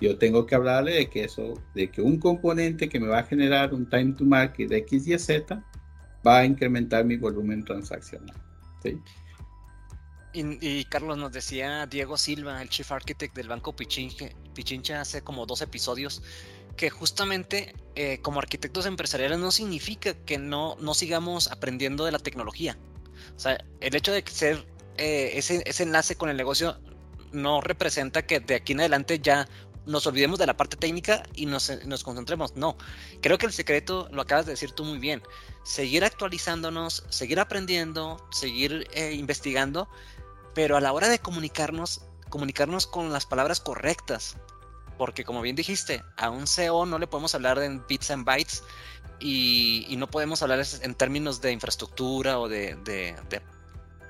Yo 0.01 0.17
tengo 0.17 0.47
que 0.47 0.55
hablarle 0.55 0.93
de 0.95 1.11
que 1.11 1.25
eso, 1.25 1.61
de 1.75 1.91
que 1.91 2.01
un 2.01 2.21
componente 2.21 2.89
que 2.89 3.01
me 3.01 3.09
va 3.09 3.19
a 3.19 3.25
generar 3.25 3.75
un 3.75 3.85
time 3.89 4.13
to 4.13 4.25
market 4.25 4.69
de 4.71 4.79
X 4.79 5.09
y 5.09 5.19
Z 5.19 5.61
va 6.27 6.39
a 6.39 6.45
incrementar 6.45 7.05
mi 7.05 7.17
volumen 7.17 7.65
transaccional. 7.65 8.37
Y, 10.33 10.85
Carlos 10.85 11.19
nos 11.19 11.33
decía 11.33 11.87
Diego 11.87 12.17
Silva, 12.17 12.63
el 12.63 12.69
Chief 12.69 12.91
Architect 12.93 13.35
del 13.35 13.49
Banco 13.49 13.75
Pichincha, 13.75 15.01
hace 15.01 15.23
como 15.23 15.47
dos 15.47 15.63
episodios, 15.63 16.23
que 16.77 16.91
justamente 16.91 17.75
eh, 17.97 18.21
como 18.23 18.39
arquitectos 18.39 18.87
empresariales 18.87 19.39
no 19.39 19.51
significa 19.51 20.15
que 20.15 20.39
no, 20.39 20.77
no 20.81 20.95
sigamos 20.95 21.51
aprendiendo 21.51 22.05
de 22.05 22.13
la 22.13 22.19
tecnología. 22.19 22.79
O 23.37 23.41
sea, 23.41 23.59
el 23.81 23.95
hecho 23.97 24.13
de 24.13 24.23
ser 24.27 24.65
eh, 24.97 25.33
ese, 25.35 25.63
ese 25.67 25.83
enlace 25.83 26.15
con 26.15 26.29
el 26.29 26.37
negocio 26.37 26.79
no 27.33 27.61
representa 27.61 28.25
que 28.27 28.41
de 28.41 28.55
aquí 28.57 28.73
en 28.73 28.81
adelante 28.81 29.19
ya 29.19 29.49
nos 29.89 30.07
olvidemos 30.07 30.39
de 30.39 30.47
la 30.47 30.57
parte 30.57 30.77
técnica 30.77 31.23
y 31.35 31.47
nos, 31.47 31.73
nos, 31.87 32.05
concentremos. 32.05 32.55
No, 32.57 32.77
creo 33.21 33.39
que 33.39 33.47
el 33.47 33.53
secreto, 33.53 34.09
lo 34.13 34.23
acabas 34.23 34.47
de 34.47 34.53
decir 34.53 34.73
tú 34.73 34.85
muy 34.85 34.99
bien, 34.99 35.23
seguir 35.65 36.05
actualizándonos, 36.05 37.05
seguir 37.09 37.41
aprendiendo, 37.41 38.25
seguir 38.31 38.87
eh, 38.93 39.15
investigando, 39.15 39.89
pero 40.55 40.77
a 40.77 40.81
la 40.81 40.93
hora 40.93 41.09
de 41.09 41.19
comunicarnos, 41.19 42.03
comunicarnos 42.29 42.87
con 42.87 43.13
las 43.13 43.27
palabras 43.27 43.61
correctas. 43.61 44.37
Porque 44.99 45.25
como 45.25 45.41
bien 45.41 45.57
dijiste, 45.57 46.03
a 46.17 46.31
un 46.31 46.47
CEO 46.47 46.85
no 46.85 46.99
le 46.99 47.07
podemos 47.07 47.35
hablar 47.35 47.59
en 47.59 47.85
bits 47.87 48.11
and 48.11 48.25
bytes 48.25 48.63
y, 49.21 49.95
no 49.97 50.09
podemos 50.09 50.43
hablar 50.43 50.65
en 50.83 50.95
términos 50.95 51.41
de 51.41 51.53
infraestructura 51.53 52.39
o 52.39 52.49
de, 52.49 52.77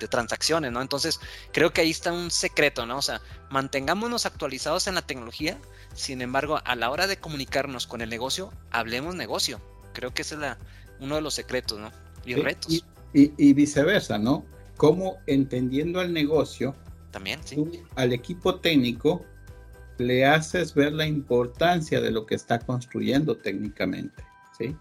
transacciones, 0.07 0.71
¿no? 0.71 0.81
Entonces, 0.81 1.19
creo 1.51 1.71
que 1.71 1.81
ahí 1.81 1.89
está 1.89 2.11
un 2.11 2.31
secreto, 2.31 2.85
¿no? 2.85 2.97
O 2.97 3.01
sea, 3.01 3.21
mantengámonos 3.49 4.25
actualizados 4.25 4.87
en 4.87 4.95
la 4.95 5.01
tecnología, 5.01 5.57
sin 5.93 6.21
embargo, 6.21 6.59
a 6.63 6.75
la 6.75 6.89
hora 6.89 7.07
de 7.07 7.17
comunicarnos 7.17 7.87
con 7.87 8.01
el 8.01 8.09
negocio, 8.09 8.53
hablemos 8.71 9.15
negocio. 9.15 9.59
Creo 9.93 10.13
que 10.13 10.21
ese 10.21 10.35
es 10.35 10.41
la, 10.41 10.57
uno 10.99 11.15
de 11.15 11.21
los 11.21 11.33
secretos, 11.33 11.79
¿no? 11.79 11.91
Y 12.25 12.35
retos. 12.35 12.71
Y, 12.71 12.83
y, 13.13 13.53
viceversa, 13.53 14.17
¿no? 14.17 14.45
Como 14.77 15.17
entendiendo 15.25 16.01
el 16.01 16.13
negocio, 16.13 16.75
también, 17.11 17.39
sí. 17.43 17.83
al 17.95 18.13
equipo 18.13 18.59
técnico 18.59 19.25
le 19.97 20.25
haces 20.25 20.73
ver 20.73 20.93
la 20.93 21.07
importancia 21.07 21.99
de 21.99 22.11
lo 22.11 22.25
que 22.25 22.35
está 22.35 22.59
construyendo 22.59 23.35
técnicamente, 23.35 24.23
¿sí? 24.57 24.75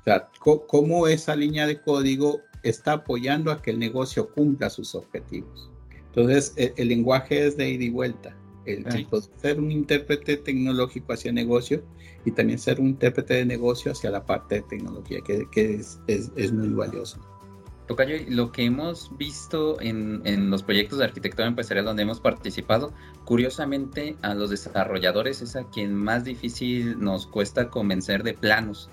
O 0.00 0.04
sea, 0.04 0.28
cómo 0.38 1.08
esa 1.08 1.36
línea 1.36 1.66
de 1.66 1.80
código 1.80 2.42
está 2.62 2.92
apoyando 2.92 3.50
a 3.50 3.62
que 3.62 3.70
el 3.70 3.78
negocio 3.78 4.30
cumpla 4.30 4.70
sus 4.70 4.94
objetivos. 4.94 5.70
Entonces, 6.06 6.52
e, 6.56 6.72
el, 6.76 6.88
lenguaje 6.88 7.46
es 7.46 7.56
de 7.56 7.70
ida 7.70 7.84
y 7.84 7.90
vuelta. 7.90 8.36
El 8.66 8.84
ser 9.36 9.58
un 9.58 9.72
intérprete 9.72 10.36
tecnológico 10.36 11.12
hacia 11.12 11.32
negocio 11.32 11.82
y 12.24 12.30
también 12.32 12.58
ser 12.58 12.78
un 12.78 12.88
intérprete 12.88 13.34
de 13.34 13.44
negocio 13.44 13.92
hacia 13.92 14.10
la 14.10 14.24
parte 14.24 14.56
de 14.56 14.62
tecnología, 14.62 15.20
que, 15.24 15.46
que 15.50 15.74
es, 15.76 15.98
es, 16.06 16.30
es, 16.36 16.52
muy 16.52 16.68
valioso. 16.68 17.18
Tocayo, 17.88 18.16
lo 18.28 18.52
que 18.52 18.64
hemos 18.64 19.10
visto 19.16 19.80
en, 19.80 20.20
en, 20.24 20.50
los 20.50 20.62
proyectos 20.62 20.98
de 20.98 21.06
arquitectura 21.06 21.48
empresarial 21.48 21.86
donde 21.86 22.02
hemos 22.02 22.20
participado, 22.20 22.92
curiosamente 23.24 24.16
a 24.22 24.34
los 24.34 24.50
desarrolladores 24.50 25.42
es 25.42 25.56
a 25.56 25.64
quien 25.70 25.94
más 25.94 26.24
difícil 26.24 27.00
nos 27.00 27.26
cuesta 27.26 27.70
convencer 27.70 28.22
de 28.22 28.34
planos 28.34 28.90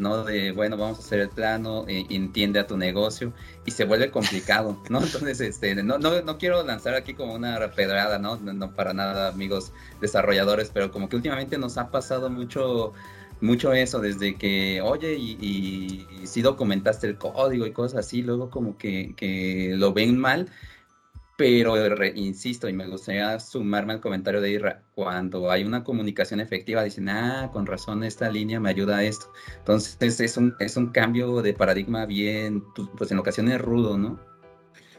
¿no? 0.00 0.24
De, 0.24 0.52
bueno, 0.52 0.76
vamos 0.76 0.98
a 0.98 1.00
hacer 1.02 1.20
el 1.20 1.28
plano, 1.28 1.84
eh, 1.88 2.06
entiende 2.10 2.58
a 2.58 2.66
tu 2.66 2.76
negocio 2.76 3.32
y 3.64 3.70
se 3.70 3.84
vuelve 3.84 4.10
complicado, 4.10 4.80
¿no? 4.88 5.00
Entonces, 5.02 5.40
este, 5.40 5.74
no, 5.82 5.98
no, 5.98 6.22
no 6.22 6.38
quiero 6.38 6.62
lanzar 6.64 6.94
aquí 6.94 7.14
como 7.14 7.34
una 7.34 7.70
pedrada, 7.72 8.18
¿no? 8.18 8.36
¿no? 8.36 8.74
para 8.74 8.92
nada, 8.92 9.28
amigos 9.28 9.72
desarrolladores, 10.00 10.70
pero 10.72 10.90
como 10.90 11.08
que 11.08 11.16
últimamente 11.16 11.58
nos 11.58 11.78
ha 11.78 11.90
pasado 11.90 12.30
mucho, 12.30 12.92
mucho 13.40 13.72
eso, 13.72 14.00
desde 14.00 14.36
que, 14.36 14.80
oye, 14.82 15.14
y, 15.14 16.06
y 16.10 16.26
si 16.26 16.42
documentaste 16.42 17.06
el 17.06 17.18
código 17.18 17.66
y 17.66 17.72
cosas 17.72 18.06
así, 18.06 18.22
luego 18.22 18.50
como 18.50 18.76
que, 18.76 19.14
que 19.16 19.74
lo 19.76 19.92
ven 19.92 20.18
mal 20.18 20.48
pero 21.40 21.74
insisto, 22.16 22.68
y 22.68 22.74
me 22.74 22.86
gustaría 22.86 23.40
sumarme 23.40 23.94
al 23.94 24.00
comentario 24.02 24.42
de 24.42 24.50
Irra, 24.50 24.82
cuando 24.94 25.50
hay 25.50 25.64
una 25.64 25.82
comunicación 25.82 26.38
efectiva, 26.38 26.84
dicen, 26.84 27.08
ah, 27.08 27.48
con 27.50 27.64
razón 27.64 28.04
esta 28.04 28.28
línea 28.28 28.60
me 28.60 28.68
ayuda 28.68 28.98
a 28.98 29.04
esto. 29.04 29.32
Entonces 29.56 30.20
es 30.20 30.36
un, 30.36 30.54
es 30.58 30.76
un 30.76 30.88
cambio 30.88 31.40
de 31.40 31.54
paradigma 31.54 32.04
bien, 32.04 32.62
pues, 32.74 32.88
pues 32.94 33.10
en 33.10 33.20
ocasiones 33.20 33.58
rudo, 33.58 33.96
¿no? 33.96 34.20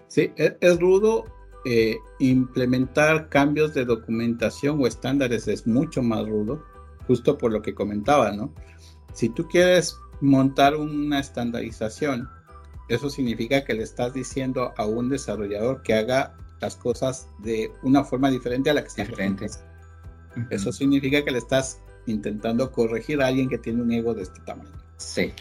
Sí, 0.08 0.32
es, 0.36 0.56
es 0.62 0.80
rudo. 0.80 1.26
Eh, 1.64 1.96
implementar 2.18 3.30
cambios 3.30 3.76
de 3.76 3.86
documentación 3.86 4.82
o 4.82 4.88
estándares 4.88 5.48
es 5.48 5.68
mucho 5.68 6.02
más 6.02 6.28
rudo, 6.28 6.66
justo 7.06 7.38
por 7.38 7.52
lo 7.52 7.62
que 7.62 7.76
comentaba, 7.76 8.32
¿no? 8.32 8.52
Si 9.14 9.30
tú 9.30 9.48
quieres 9.48 9.96
montar 10.22 10.76
una 10.76 11.20
estandarización, 11.20 12.28
eso 12.92 13.10
significa 13.10 13.64
que 13.64 13.74
le 13.74 13.84
estás 13.84 14.14
diciendo 14.14 14.74
a 14.78 14.86
un 14.86 15.10
desarrollador 15.10 15.82
que 15.82 15.94
haga 15.94 16.36
las 16.60 16.76
cosas 16.76 17.30
de 17.40 17.72
una 17.84 18.04
forma 18.04 18.30
diferente 18.30 18.70
a 18.70 18.74
la 18.74 18.82
que 18.82 18.90
está 18.90 19.04
diferente. 19.04 19.48
Eso 20.50 20.72
significa 20.72 21.24
que 21.24 21.32
le 21.32 21.38
estás 21.38 21.80
intentando 22.06 22.72
corregir 22.72 23.22
a 23.22 23.28
alguien 23.28 23.50
que 23.50 23.58
tiene 23.58 23.82
un 23.82 23.92
ego 23.92 24.14
de 24.14 24.24
este 24.24 24.42
tamaño. 24.42 24.72
Sí. 24.98 25.32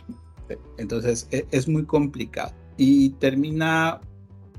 Entonces 0.78 1.28
e, 1.30 1.46
es, 1.50 1.68
muy 1.68 1.84
complicado. 1.84 2.52
Y 2.76 3.10
termina, 3.10 4.00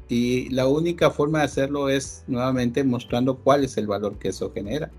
y 0.08 0.50
la 0.50 0.68
única 0.68 1.12
forma 1.12 1.40
de 1.40 1.46
hacerlo 1.46 1.90
es 1.90 2.24
nuevamente 2.28 2.84
mostrando 2.84 3.38
cuál 3.38 3.64
es 3.64 3.78
el 3.78 3.88
valor 3.88 4.20
que 4.20 4.30
eso 4.30 4.52
genera. 4.54 4.92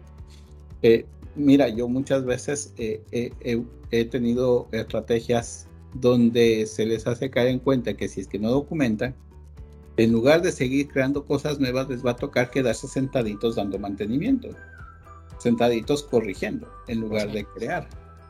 Eh, 0.83 1.07
mira, 1.37 1.69
yo 1.69 1.89
muchas 1.89 2.25
veces 2.25 2.75
he 2.77 4.05
tenido 4.07 4.69
estrategias 4.73 5.69
donde 5.95 6.67
se 6.67 6.87
les 6.87 7.07
hace 7.07 7.31
caer 7.31 7.49
en 7.49 7.59
cuenta 7.59 7.95
que 7.95 8.09
si 8.09 8.21
es 8.21 8.29
que 8.29 8.39
no 8.39 8.51
documentan, 8.51 9.15
en 9.97 10.13
lugar 10.13 10.43
de 10.43 10.53
seguir 10.53 10.89
creando 10.89 11.25
cosas 11.25 11.61
nuevas, 11.61 11.89
les 11.89 12.05
va 12.05 12.13
a 12.13 12.17
tocar 12.17 12.51
quedarse 12.51 12.89
sentaditos 12.89 13.57
dando 13.57 13.79
mantenimiento, 13.79 14.49
sentaditos 15.39 16.03
corrigiendo, 16.05 16.69
en 16.89 17.01
lugar 17.01 17.31
de 17.31 17.45
crear. 17.45 17.89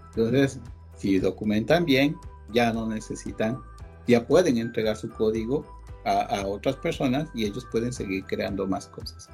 Entonces, 0.08 0.58
si 0.96 1.18
documentan 1.18 1.84
bien, 1.84 2.16
ya 2.52 2.72
no 2.72 2.86
necesitan, 2.86 3.60
ya 4.06 4.26
pueden 4.26 4.58
entregar 4.58 4.96
su 4.96 5.08
código 5.10 5.64
a, 6.04 6.44
otras 6.46 6.76
personas 6.76 7.28
y 7.32 7.44
ellos 7.44 7.66
pueden 7.70 7.92
seguir 7.92 8.24
creando 8.24 8.66
más 8.66 8.88
cosas. 8.88 9.28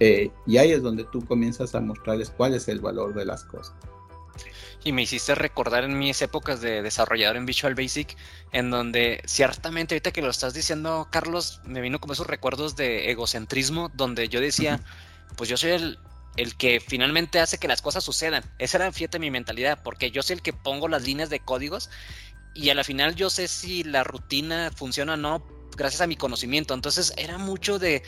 Eh, 0.00 0.30
y 0.46 0.56
ahí 0.58 0.70
es 0.72 0.82
donde 0.82 1.04
tú 1.04 1.24
comienzas 1.24 1.74
a 1.74 1.80
mostrarles 1.80 2.30
cuál 2.30 2.54
es 2.54 2.68
el 2.68 2.80
valor 2.80 3.14
de 3.14 3.24
las 3.24 3.44
cosas. 3.44 3.74
Y 4.84 4.92
me 4.92 5.02
hiciste 5.02 5.34
recordar 5.34 5.84
en 5.84 5.98
mis 5.98 6.20
épocas 6.20 6.60
de 6.60 6.82
desarrollador 6.82 7.36
en 7.36 7.46
Visual 7.46 7.74
Basic, 7.74 8.16
en 8.52 8.70
donde 8.70 9.22
ciertamente 9.24 9.94
ahorita 9.94 10.12
que 10.12 10.22
lo 10.22 10.30
estás 10.30 10.52
diciendo, 10.52 11.08
Carlos, 11.10 11.60
me 11.64 11.80
vino 11.80 12.00
como 12.00 12.12
esos 12.12 12.26
recuerdos 12.26 12.76
de 12.76 13.10
egocentrismo, 13.10 13.90
donde 13.94 14.28
yo 14.28 14.40
decía, 14.40 14.80
pues 15.36 15.48
yo 15.48 15.56
soy 15.56 15.70
el, 15.70 15.98
el 16.36 16.56
que 16.56 16.80
finalmente 16.80 17.40
hace 17.40 17.58
que 17.58 17.68
las 17.68 17.82
cosas 17.82 18.04
sucedan. 18.04 18.44
Esa 18.58 18.78
era, 18.78 18.92
fíjate, 18.92 19.18
mi 19.18 19.30
mentalidad, 19.30 19.82
porque 19.82 20.10
yo 20.10 20.22
soy 20.22 20.34
el 20.34 20.42
que 20.42 20.52
pongo 20.52 20.88
las 20.88 21.04
líneas 21.04 21.30
de 21.30 21.40
códigos 21.40 21.90
y 22.54 22.70
a 22.70 22.74
la 22.74 22.84
final 22.84 23.14
yo 23.14 23.30
sé 23.30 23.48
si 23.48 23.82
la 23.82 24.04
rutina 24.04 24.70
funciona 24.74 25.14
o 25.14 25.16
no 25.16 25.44
gracias 25.76 26.00
a 26.00 26.06
mi 26.06 26.16
conocimiento. 26.16 26.74
Entonces 26.74 27.12
era 27.16 27.38
mucho 27.38 27.78
de, 27.78 28.02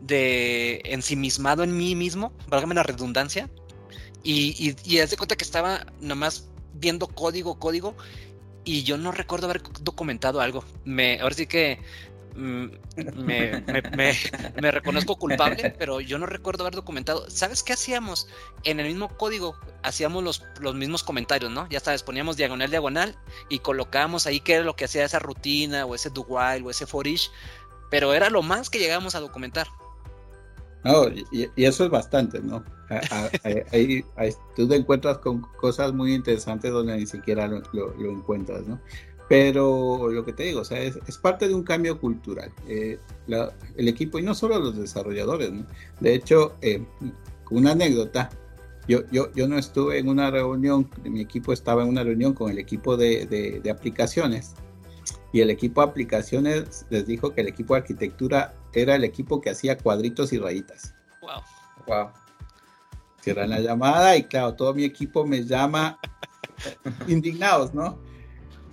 de 0.00 0.80
ensimismado 0.84 1.64
en 1.64 1.76
mí 1.76 1.94
mismo, 1.94 2.32
válgame 2.48 2.74
la 2.74 2.84
redundancia, 2.84 3.50
y, 4.22 4.74
y, 4.84 4.98
haz 4.98 5.10
de 5.10 5.16
cuenta 5.16 5.36
que 5.36 5.44
estaba 5.44 5.86
nomás 6.00 6.48
viendo 6.74 7.06
código, 7.06 7.58
código, 7.58 7.96
y 8.64 8.82
yo 8.82 8.98
no 8.98 9.12
recuerdo 9.12 9.46
haber 9.46 9.62
documentado 9.80 10.40
algo. 10.40 10.64
Me, 10.84 11.20
ahora 11.20 11.34
sí 11.34 11.46
que 11.46 11.80
mm, 12.34 12.66
me, 13.16 13.64
me, 13.96 14.70
reconozco 14.70 15.16
culpable, 15.16 15.74
pero 15.78 16.00
yo 16.00 16.18
no 16.18 16.26
recuerdo 16.26 16.64
haber 16.64 16.74
documentado. 16.74 17.30
¿Sabes 17.30 17.62
qué 17.62 17.72
hacíamos? 17.72 18.28
En 18.64 18.80
el 18.80 18.88
mismo 18.88 19.08
código 19.16 19.56
hacíamos 19.82 20.22
los, 20.22 20.42
los 20.60 20.74
mismos 20.74 21.02
comentarios, 21.02 21.50
¿no? 21.50 21.68
Ya 21.70 21.80
sabes, 21.80 22.02
poníamos 22.02 22.36
diagonal, 22.36 22.70
diagonal 22.70 23.16
y 23.48 23.60
colocábamos 23.60 24.26
ahí 24.26 24.40
qué 24.40 24.54
era 24.54 24.64
lo 24.64 24.76
que 24.76 24.84
hacía 24.84 25.04
esa 25.04 25.18
rutina 25.18 25.86
o 25.86 25.94
ese 25.94 26.10
do 26.10 26.22
while 26.28 26.66
o 26.66 26.70
ese 26.70 26.86
for 26.86 27.06
each, 27.06 27.30
pero 27.90 28.12
era 28.12 28.28
lo 28.28 28.42
más 28.42 28.68
que 28.68 28.78
llegábamos 28.78 29.14
a 29.14 29.20
documentar. 29.20 29.68
No, 30.84 31.08
y, 31.08 31.50
eso 31.56 31.84
es 31.84 31.90
bastante, 31.90 32.40
¿no? 32.40 32.64
Ahí, 33.72 34.04
tú 34.56 34.68
te 34.68 34.76
encuentras 34.76 35.18
con 35.18 35.42
cosas 35.60 35.92
muy 35.92 36.14
interesantes 36.14 36.72
donde 36.72 36.96
ni 36.96 37.06
siquiera 37.06 37.46
lo, 37.46 38.10
encuentras, 38.10 38.66
¿no? 38.66 38.80
Pero 39.28 40.10
lo 40.10 40.24
que 40.24 40.32
te 40.32 40.44
digo, 40.44 40.60
o 40.60 40.64
sea, 40.64 40.80
es, 40.80 41.18
parte 41.18 41.48
de 41.48 41.54
un 41.54 41.62
cambio 41.62 42.00
cultural. 42.00 42.50
Eh, 42.66 42.98
el 43.76 43.88
equipo, 43.88 44.18
y 44.18 44.22
no 44.22 44.34
solo 44.34 44.58
los 44.58 44.76
desarrolladores, 44.76 45.52
¿no? 45.52 45.66
De 46.00 46.14
hecho, 46.14 46.56
eh, 46.62 46.82
una 47.50 47.72
anécdota, 47.72 48.30
yo, 48.86 49.00
yo, 49.10 49.30
yo 49.34 49.46
no 49.46 49.58
estuve 49.58 49.98
en 49.98 50.08
una 50.08 50.30
reunión, 50.30 50.88
mi 51.04 51.20
equipo 51.20 51.52
estaba 51.52 51.82
en 51.82 51.90
una 51.90 52.04
reunión 52.04 52.32
con 52.32 52.50
el 52.50 52.58
equipo 52.58 52.96
de, 52.96 53.26
de 53.62 53.70
aplicaciones 53.70 54.54
y 55.32 55.40
el 55.40 55.50
equipo 55.50 55.82
de 55.82 55.88
aplicaciones 55.88 56.86
les 56.90 57.06
dijo 57.06 57.34
que 57.34 57.42
el 57.42 57.48
equipo 57.48 57.74
de 57.74 57.80
arquitectura 57.80 58.54
era 58.72 58.94
el 58.94 59.04
equipo 59.04 59.40
que 59.40 59.50
hacía 59.50 59.76
cuadritos 59.76 60.32
y 60.32 60.38
rayitas. 60.38 60.94
Wow. 61.20 61.42
Wow. 61.86 62.27
Cierran 63.20 63.50
la 63.50 63.60
llamada 63.60 64.16
y 64.16 64.24
claro, 64.24 64.54
todo 64.54 64.74
mi 64.74 64.84
equipo 64.84 65.26
me 65.26 65.44
llama 65.44 65.98
indignados, 67.08 67.74
¿no? 67.74 67.98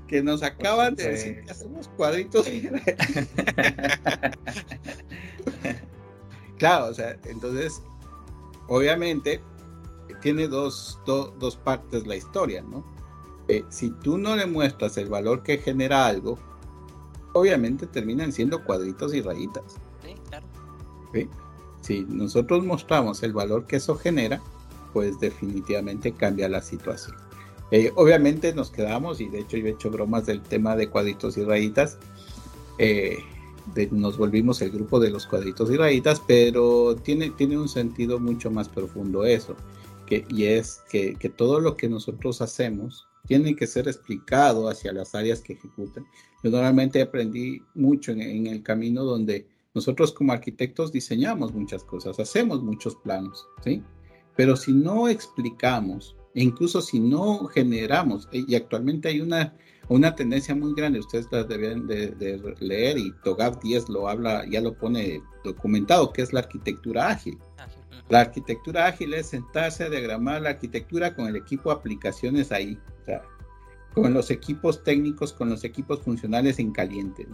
Que 0.08 0.22
nos 0.22 0.44
acaban 0.44 0.96
de 0.96 1.10
decir 1.10 1.44
que 1.44 1.52
hacemos 1.52 1.88
cuadritos 1.90 2.48
y 2.48 2.70
rayitas. 2.70 3.28
claro, 6.58 6.86
o 6.88 6.94
sea, 6.94 7.18
entonces, 7.26 7.82
obviamente, 8.68 9.42
tiene 10.22 10.48
dos, 10.48 11.00
dos 11.06 11.58
partes 11.58 12.06
la 12.06 12.16
historia, 12.16 12.62
¿no? 12.62 12.86
Eh, 13.48 13.64
si 13.70 13.92
tú 13.92 14.18
no 14.18 14.36
le 14.36 14.46
muestras 14.46 14.98
el 14.98 15.08
valor 15.08 15.44
que 15.44 15.58
genera 15.58 16.08
algo, 16.08 16.40
obviamente 17.34 17.86
terminan 17.86 18.32
siendo 18.32 18.64
cuadritos 18.64 19.14
y 19.14 19.22
rayitas. 19.22 19.76
Sí, 20.04 20.16
claro. 20.30 20.48
Si 21.86 22.04
nosotros 22.10 22.66
mostramos 22.66 23.22
el 23.22 23.32
valor 23.32 23.68
que 23.68 23.76
eso 23.76 23.96
genera, 23.96 24.42
pues 24.92 25.20
definitivamente 25.20 26.14
cambia 26.14 26.50
la 26.50 26.64
situación. 26.64 27.16
Eh, 27.70 27.92
obviamente 27.96 28.56
nos 28.56 28.72
quedamos, 28.72 29.22
y 29.22 29.28
de 29.30 29.42
hecho 29.42 29.58
yo 29.58 29.68
he 29.68 29.72
hecho 29.72 29.92
bromas 29.92 30.26
del 30.26 30.42
tema 30.42 30.76
de 30.76 30.90
cuadritos 30.90 31.38
y 31.38 31.44
rayitas, 31.44 32.00
eh, 32.80 33.20
nos 33.92 34.18
volvimos 34.18 34.64
el 34.64 34.72
grupo 34.72 35.00
de 35.00 35.12
los 35.12 35.28
cuadritos 35.28 35.70
y 35.70 35.78
rayitas, 35.78 36.22
pero 36.26 36.96
tiene, 36.96 37.30
tiene 37.30 37.56
un 37.56 37.70
sentido 37.70 38.20
mucho 38.20 38.50
más 38.50 38.68
profundo 38.68 39.24
eso, 39.24 39.56
y 40.10 40.46
es 40.46 40.82
que, 40.90 41.14
que 41.16 41.30
todo 41.30 41.60
lo 41.60 41.78
que 41.78 41.88
nosotros 41.88 42.42
hacemos 42.42 43.08
tiene 43.28 43.56
que 43.56 43.68
ser 43.68 43.88
explicado 43.88 44.70
hacia 44.70 44.92
las 44.92 45.14
áreas 45.14 45.42
que 45.42 45.54
ejecutan. 45.54 46.06
Yo 46.44 46.50
normalmente 46.50 47.02
aprendí 47.02 47.62
mucho 47.76 48.12
en 48.12 48.48
el 48.48 48.64
camino 48.64 49.04
donde 49.04 49.46
nosotros 49.76 50.12
como 50.12 50.34
arquitectos 50.34 50.92
diseñamos 50.92 51.54
muchas 51.54 51.84
cosas, 51.84 52.20
hacemos 52.20 52.64
muchos 52.64 52.96
planos, 52.96 53.48
¿sí? 53.64 53.84
Pero 54.36 54.56
si 54.56 54.74
no 54.74 55.08
explicamos, 55.08 56.16
e 56.34 56.44
incluso 56.44 56.82
si 56.82 57.00
no 57.00 57.46
generamos, 57.46 58.28
y 58.32 58.56
actualmente 58.56 59.10
hay 59.10 59.22
una 59.22 59.54
una 59.88 60.16
tendencia 60.16 60.56
muy 60.56 60.74
grande, 60.74 61.00
ustedes 61.00 61.28
la 61.32 61.44
deben 61.44 61.88
de, 61.88 62.56
leer 62.60 62.98
y 62.98 63.12
Togaf 63.24 63.62
10 63.62 63.90
lo 63.90 64.10
habla, 64.10 64.46
ya 64.50 64.62
lo 64.62 64.74
pone 64.74 65.22
documentado, 65.44 66.12
que 66.12 66.22
es 66.22 66.34
la 66.34 66.40
arquitectura 66.42 67.10
ágil. 67.10 67.38
La 68.10 68.22
arquitectura 68.22 68.88
ágil 68.88 69.14
es 69.14 69.28
sentarse 69.28 69.84
a 69.84 69.90
diagramar 69.90 70.42
la 70.42 70.50
arquitectura 70.52 71.16
con 71.16 71.28
el 71.28 71.36
equipo 71.36 71.70
de 71.70 71.76
aplicaciones 71.76 72.52
ahí, 72.52 72.80
con 73.96 74.14
los 74.14 74.30
equipos 74.30 74.84
técnicos, 74.84 75.34
con 75.34 75.50
los 75.50 75.64
equipos 75.64 76.02
funcionales 76.02 76.60
en 76.60 76.72
caliente. 76.72 77.28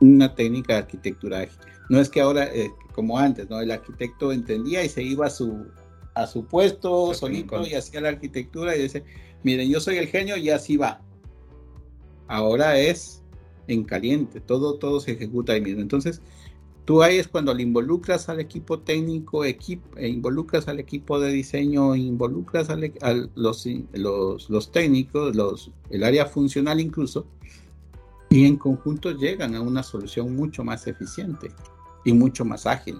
Una 0.00 0.34
técnica 0.34 0.74
de 0.74 0.78
arquitectura 0.80 1.40
ágil. 1.40 1.58
No 1.90 2.00
es 2.00 2.08
que 2.08 2.20
ahora, 2.20 2.44
eh, 2.44 2.70
como 2.94 3.18
antes, 3.18 3.50
¿no? 3.50 3.60
El 3.60 3.70
arquitecto 3.70 4.32
entendía 4.32 4.82
y 4.82 4.88
se 4.88 5.02
iba 5.02 5.26
a 5.26 5.30
su, 5.30 5.66
a 6.14 6.26
su 6.26 6.46
puesto 6.46 7.12
solito 7.12 7.66
y 7.66 7.74
hacía 7.74 8.00
la 8.00 8.08
arquitectura 8.08 8.74
y 8.76 8.82
dice, 8.82 9.04
miren, 9.42 9.68
yo 9.68 9.80
soy 9.80 9.98
el 9.98 10.06
genio 10.06 10.36
y 10.36 10.48
así 10.50 10.76
va 10.76 11.02
ahora 12.28 12.78
es 12.78 13.22
en 13.66 13.84
caliente, 13.84 14.40
todo, 14.40 14.78
todo 14.78 15.00
se 15.00 15.12
ejecuta 15.12 15.54
ahí 15.54 15.60
mismo. 15.60 15.80
Entonces, 15.80 16.20
tú 16.84 17.02
ahí 17.02 17.18
es 17.18 17.28
cuando 17.28 17.54
le 17.54 17.62
involucras 17.62 18.28
al 18.28 18.40
equipo 18.40 18.78
técnico, 18.80 19.44
equipo, 19.44 19.96
e 19.96 20.08
involucras 20.08 20.68
al 20.68 20.78
equipo 20.78 21.18
de 21.18 21.32
diseño, 21.32 21.94
involucras 21.94 22.70
a 22.70 22.76
los, 23.34 23.66
los, 23.94 24.50
los, 24.50 24.72
técnicos, 24.72 25.34
los, 25.34 25.70
el 25.90 26.04
área 26.04 26.26
funcional 26.26 26.80
incluso, 26.80 27.26
y 28.30 28.46
en 28.46 28.56
conjunto 28.56 29.12
llegan 29.12 29.54
a 29.54 29.60
una 29.60 29.82
solución 29.82 30.34
mucho 30.34 30.64
más 30.64 30.86
eficiente 30.86 31.50
y 32.04 32.12
mucho 32.12 32.44
más 32.44 32.66
ágil. 32.66 32.98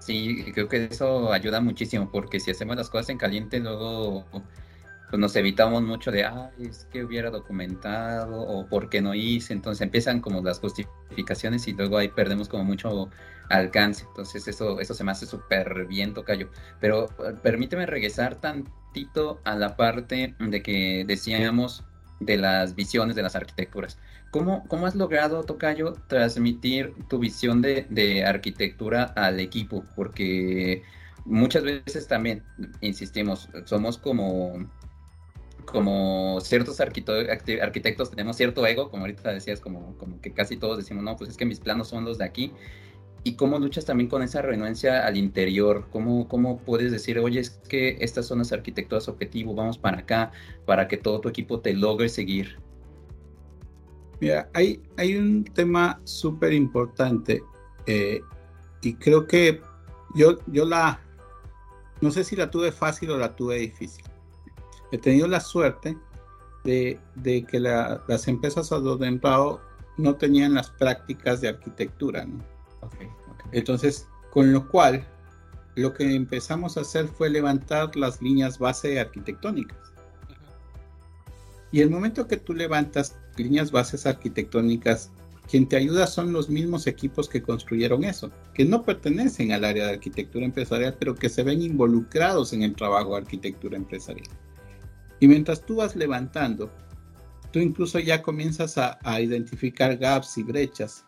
Sí, 0.00 0.44
creo 0.52 0.68
que 0.68 0.86
eso 0.86 1.32
ayuda 1.32 1.60
muchísimo, 1.60 2.10
porque 2.10 2.40
si 2.40 2.50
hacemos 2.50 2.76
las 2.76 2.90
cosas 2.90 3.10
en 3.10 3.18
caliente, 3.18 3.60
luego 3.60 4.24
pues 5.12 5.20
nos 5.20 5.36
evitamos 5.36 5.82
mucho 5.82 6.10
de, 6.10 6.24
ay, 6.24 6.48
es 6.58 6.88
que 6.90 7.04
hubiera 7.04 7.28
documentado 7.28 8.40
o 8.40 8.66
por 8.66 8.88
qué 8.88 9.02
no 9.02 9.12
hice. 9.12 9.52
Entonces 9.52 9.82
empiezan 9.82 10.22
como 10.22 10.40
las 10.40 10.58
justificaciones 10.58 11.68
y 11.68 11.74
luego 11.74 11.98
ahí 11.98 12.08
perdemos 12.08 12.48
como 12.48 12.64
mucho 12.64 13.10
alcance. 13.50 14.06
Entonces 14.08 14.48
eso, 14.48 14.80
eso 14.80 14.94
se 14.94 15.04
me 15.04 15.12
hace 15.12 15.26
súper 15.26 15.84
bien, 15.86 16.14
Tocayo. 16.14 16.48
Pero 16.80 17.10
eh, 17.28 17.34
permíteme 17.42 17.84
regresar 17.84 18.36
tantito 18.36 19.38
a 19.44 19.54
la 19.54 19.76
parte 19.76 20.34
de 20.38 20.62
que 20.62 21.04
decíamos 21.06 21.84
de 22.20 22.38
las 22.38 22.74
visiones 22.74 23.14
de 23.14 23.20
las 23.20 23.36
arquitecturas. 23.36 23.98
¿Cómo, 24.30 24.66
cómo 24.66 24.86
has 24.86 24.94
logrado, 24.94 25.44
Tocayo, 25.44 25.92
transmitir 26.06 26.94
tu 27.10 27.18
visión 27.18 27.60
de, 27.60 27.86
de 27.90 28.24
arquitectura 28.24 29.12
al 29.14 29.40
equipo? 29.40 29.84
Porque 29.94 30.84
muchas 31.26 31.64
veces 31.64 32.08
también, 32.08 32.42
insistimos, 32.80 33.50
somos 33.66 33.98
como 33.98 34.70
como 35.64 36.40
ciertos 36.40 36.80
arquitectos 36.80 38.10
tenemos 38.10 38.36
cierto 38.36 38.66
ego, 38.66 38.90
como 38.90 39.04
ahorita 39.04 39.32
decías, 39.32 39.60
como, 39.60 39.96
que 40.20 40.32
casi 40.32 40.56
todos 40.56 40.78
decimos, 40.78 41.02
no, 41.02 41.16
pues 41.16 41.30
es 41.30 41.36
que 41.36 41.44
mis 41.44 41.60
planos 41.60 41.88
son 41.88 42.04
los 42.04 42.18
de 42.18 42.24
aquí. 42.24 42.52
¿Y 43.24 43.36
cómo 43.36 43.58
luchas 43.58 43.84
también 43.84 44.08
con 44.08 44.22
esa 44.22 44.42
renuencia 44.42 45.06
al 45.06 45.16
interior? 45.16 45.86
¿Cómo, 45.90 46.26
cómo 46.26 46.58
puedes 46.58 46.90
decir, 46.90 47.18
oye, 47.20 47.40
es 47.40 47.50
que 47.50 47.96
estas 48.00 48.26
son 48.26 48.38
las 48.38 48.52
arquitecturas 48.52 49.08
objetivo, 49.08 49.54
vamos 49.54 49.78
para 49.78 49.98
acá, 49.98 50.32
para 50.66 50.88
que 50.88 50.96
todo 50.96 51.20
tu 51.20 51.28
equipo 51.28 51.60
te 51.60 51.72
logre 51.72 52.08
seguir? 52.08 52.58
Mira, 54.20 54.48
hay, 54.54 54.82
hay 54.96 55.16
un 55.16 55.44
tema 55.44 56.00
súper 56.04 56.52
importante 56.52 57.42
eh, 57.86 58.20
y 58.80 58.94
creo 58.94 59.26
que 59.26 59.60
yo, 60.14 60.38
yo 60.46 60.64
la, 60.64 61.00
no 62.00 62.10
sé 62.10 62.24
si 62.24 62.34
la 62.34 62.50
tuve 62.50 62.72
fácil 62.72 63.10
o 63.10 63.18
la 63.18 63.36
tuve 63.36 63.58
difícil 63.58 64.04
he 64.92 64.98
tenido 64.98 65.26
la 65.26 65.40
suerte 65.40 65.98
de, 66.64 67.00
que 67.50 67.58
las 67.58 68.28
empresas 68.28 68.70
a 68.70 68.78
donde 68.78 69.08
he 69.08 69.60
no 69.98 70.14
tenían 70.14 70.54
las 70.54 70.70
prácticas 70.70 71.40
de 71.40 71.48
arquitectura, 71.48 72.24
¿no? 72.24 72.44
Entonces, 73.50 74.06
con 74.30 74.52
lo 74.52 74.68
cual, 74.68 75.06
lo 75.74 75.92
que 75.92 76.14
empezamos 76.14 76.76
a 76.76 76.82
hacer 76.82 77.08
fue 77.08 77.30
levantar 77.30 77.96
las 77.96 78.22
líneas 78.22 78.58
base 78.58 79.00
arquitectónicas. 79.00 79.78
Y 81.70 81.80
el 81.80 81.90
momento 81.90 82.28
que 82.28 82.36
tú 82.36 82.52
levantas 82.52 83.16
líneas 83.36 83.70
bases 83.70 84.04
arquitectónicas, 84.06 85.10
quien 85.50 85.66
te 85.66 85.76
ayuda 85.76 86.06
son 86.06 86.32
los 86.32 86.50
mismos 86.50 86.86
equipos 86.86 87.28
que 87.28 87.42
construyeron 87.42 88.04
eso, 88.04 88.30
que 88.54 88.66
no 88.66 88.82
pertenecen 88.82 89.52
al 89.52 89.64
área 89.64 89.86
de 89.86 89.94
arquitectura 89.94 90.44
empresarial, 90.44 90.96
pero 90.98 91.14
que 91.14 91.30
se 91.30 91.42
ven 91.42 91.62
involucrados 91.62 92.52
en 92.52 92.62
el 92.62 92.74
trabajo 92.74 93.12
de 93.12 93.22
arquitectura 93.22 93.76
empresarial. 93.76 94.28
Y 95.22 95.28
mientras 95.28 95.64
tú 95.64 95.76
vas 95.76 95.94
levantando, 95.94 96.68
tú 97.52 97.60
incluso 97.60 98.00
ya 98.00 98.22
comienzas 98.22 98.76
a, 98.76 99.20
identificar 99.20 99.96
gaps 99.96 100.36
y 100.36 100.42
brechas, 100.42 101.06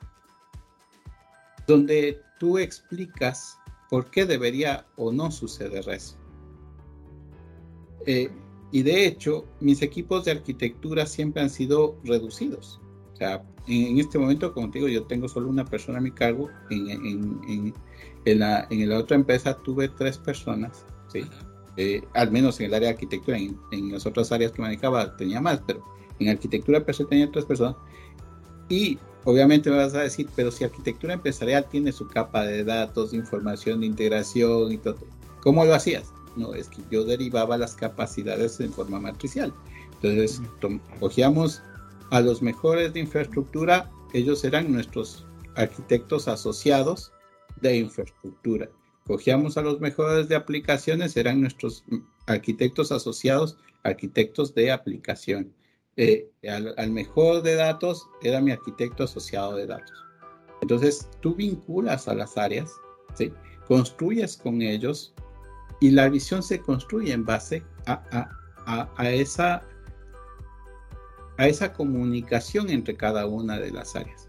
donde 1.67 2.21
tú 2.39 2.59
explicas 2.59 3.59
por 3.91 4.09
qué 4.13 4.25
debería 4.25 4.87
o 4.95 5.11
no 5.11 5.33
suceder 5.33 5.89
eso. 5.89 6.17
Eh, 8.07 8.31
y 8.71 8.83
de 8.85 9.05
hecho, 9.05 9.47
mis 9.59 9.83
equipos 9.83 10.27
de 10.27 10.31
arquitectura 10.31 11.07
siempre 11.07 11.43
han 11.43 11.51
sido 11.51 11.99
reducidos. 12.05 12.81
O 13.15 13.17
sea, 13.17 13.45
en, 13.67 13.99
este 13.99 14.17
momento, 14.17 14.55
como 14.55 14.71
te 14.71 14.79
digo, 14.79 14.89
yo 14.89 15.07
tengo 15.09 15.27
solo 15.27 15.49
una 15.49 15.65
persona 15.65 15.99
a 15.99 16.01
mi 16.01 16.13
cargo. 16.13 16.51
En, 16.71 17.75
la, 18.27 18.69
en 18.71 18.89
la 18.89 18.99
otra 18.99 19.17
empresa 19.17 19.59
tuve 19.59 19.89
tres 19.89 20.19
personas. 20.19 20.87
¿sí? 21.13 21.25
Eh, 21.77 22.03
al 22.15 22.31
menos 22.31 22.61
en 22.61 22.67
el 22.67 22.75
área 22.75 22.89
de 22.89 22.95
arquitectura, 22.95 23.37
en, 23.37 23.93
las 23.93 24.07
otras 24.07 24.31
áreas 24.31 24.53
que 24.53 24.63
manejaba 24.63 25.17
tenía 25.17 25.41
más, 25.41 25.61
pero 25.67 25.85
en 26.19 26.29
arquitectura 26.29 26.85
per 26.85 26.95
tenía 27.07 27.31
tres 27.31 27.45
personas. 27.45 27.77
Y 28.69 28.99
obviamente 29.25 29.71
me 29.71 29.77
vas 29.77 29.95
a 29.95 30.03
decir, 30.03 30.29
pero 30.37 30.51
si 30.51 30.65
arquitectura 30.65 31.15
empresarial 31.15 31.67
tiene 31.69 31.91
su 31.93 32.07
capa 32.07 32.45
de 32.45 32.65
datos, 32.65 33.11
de 33.11 33.19
información, 33.19 33.81
de 33.81 33.87
integración 33.87 34.73
y 34.73 34.79
todo, 34.79 34.99
¿cómo 35.43 35.65
lo 35.65 35.75
hacías? 35.75 36.13
No, 36.37 36.55
es 36.55 36.69
que 36.69 36.83
yo 36.91 37.05
derivaba 37.05 37.57
las 37.59 37.75
capacidades 37.75 38.61
en 38.61 38.73
forma 38.73 39.01
matricial. 39.01 39.53
Entonces, 39.95 40.43
cogíamos 41.01 41.63
a 42.11 42.21
los 42.21 42.43
mejores 42.43 42.93
de 42.93 43.01
infraestructura, 43.01 43.91
ellos 44.13 44.45
eran 44.45 44.73
nuestros 44.73 45.27
arquitectos 45.57 46.29
asociados 46.29 47.13
de 47.61 47.79
infraestructura 47.79 48.69
cogíamos 49.07 49.57
a 49.57 49.63
los 49.63 49.81
mejores 49.81 50.29
de 50.29 50.37
aplicaciones, 50.37 51.17
eran 51.17 51.41
nuestros 51.41 51.85
arquitectos 52.27 52.91
asociados, 52.93 53.59
arquitectos 53.83 54.55
de 54.55 54.73
aplicación. 54.73 55.53
Eh, 55.97 56.29
al, 56.49 56.91
mejor 56.91 57.43
de 57.43 57.55
datos 57.55 58.09
era 58.23 58.41
mi 58.41 58.51
arquitecto 58.51 59.05
asociado 59.05 59.55
de 59.57 59.67
datos. 59.67 60.05
Entonces, 60.63 61.09
tú 61.21 61.35
vinculas 61.35 62.09
a 62.09 62.15
las 62.15 62.37
áreas, 62.37 62.73
¿sí? 63.15 63.33
construyes 63.69 64.37
con 64.37 64.63
ellos 64.63 65.15
y 65.81 65.91
la 65.91 66.09
visión 66.09 66.43
se 66.43 66.61
construye 66.61 67.13
en 67.13 67.25
base 67.25 67.63
a, 67.87 68.29
esa, 69.11 69.63
a 71.37 71.47
esa 71.47 71.73
comunicación 71.73 72.71
entre 72.71 72.97
cada 72.97 73.27
una 73.27 73.59
de 73.59 73.71
las 73.71 73.95
áreas. 73.95 74.24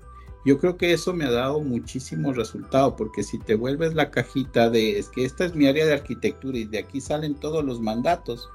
Yo 0.45 0.59
creo 0.59 0.77
que 0.77 0.93
eso 0.93 1.11
me 1.11 1.25
ha 1.25 1.31
dado 1.31 1.59
muchísimo 1.59 2.31
resultado, 2.31 2.95
porque 2.95 3.23
si 3.23 3.39
te 3.39 3.55
vuelves 3.55 3.95
la 3.95 4.11
cajita 4.11 4.69
de 4.69 4.99
es 4.99 5.09
que 5.09 5.25
esta 5.25 5.43
es 5.43 5.55
mi 5.55 5.65
área 5.65 5.87
de 5.87 5.93
arquitectura 5.93 6.59
y 6.59 6.65
de 6.65 6.77
aquí 6.77 7.01
salen 7.01 7.33
todos 7.33 7.65
los 7.65 7.81
mandatos, 7.81 8.47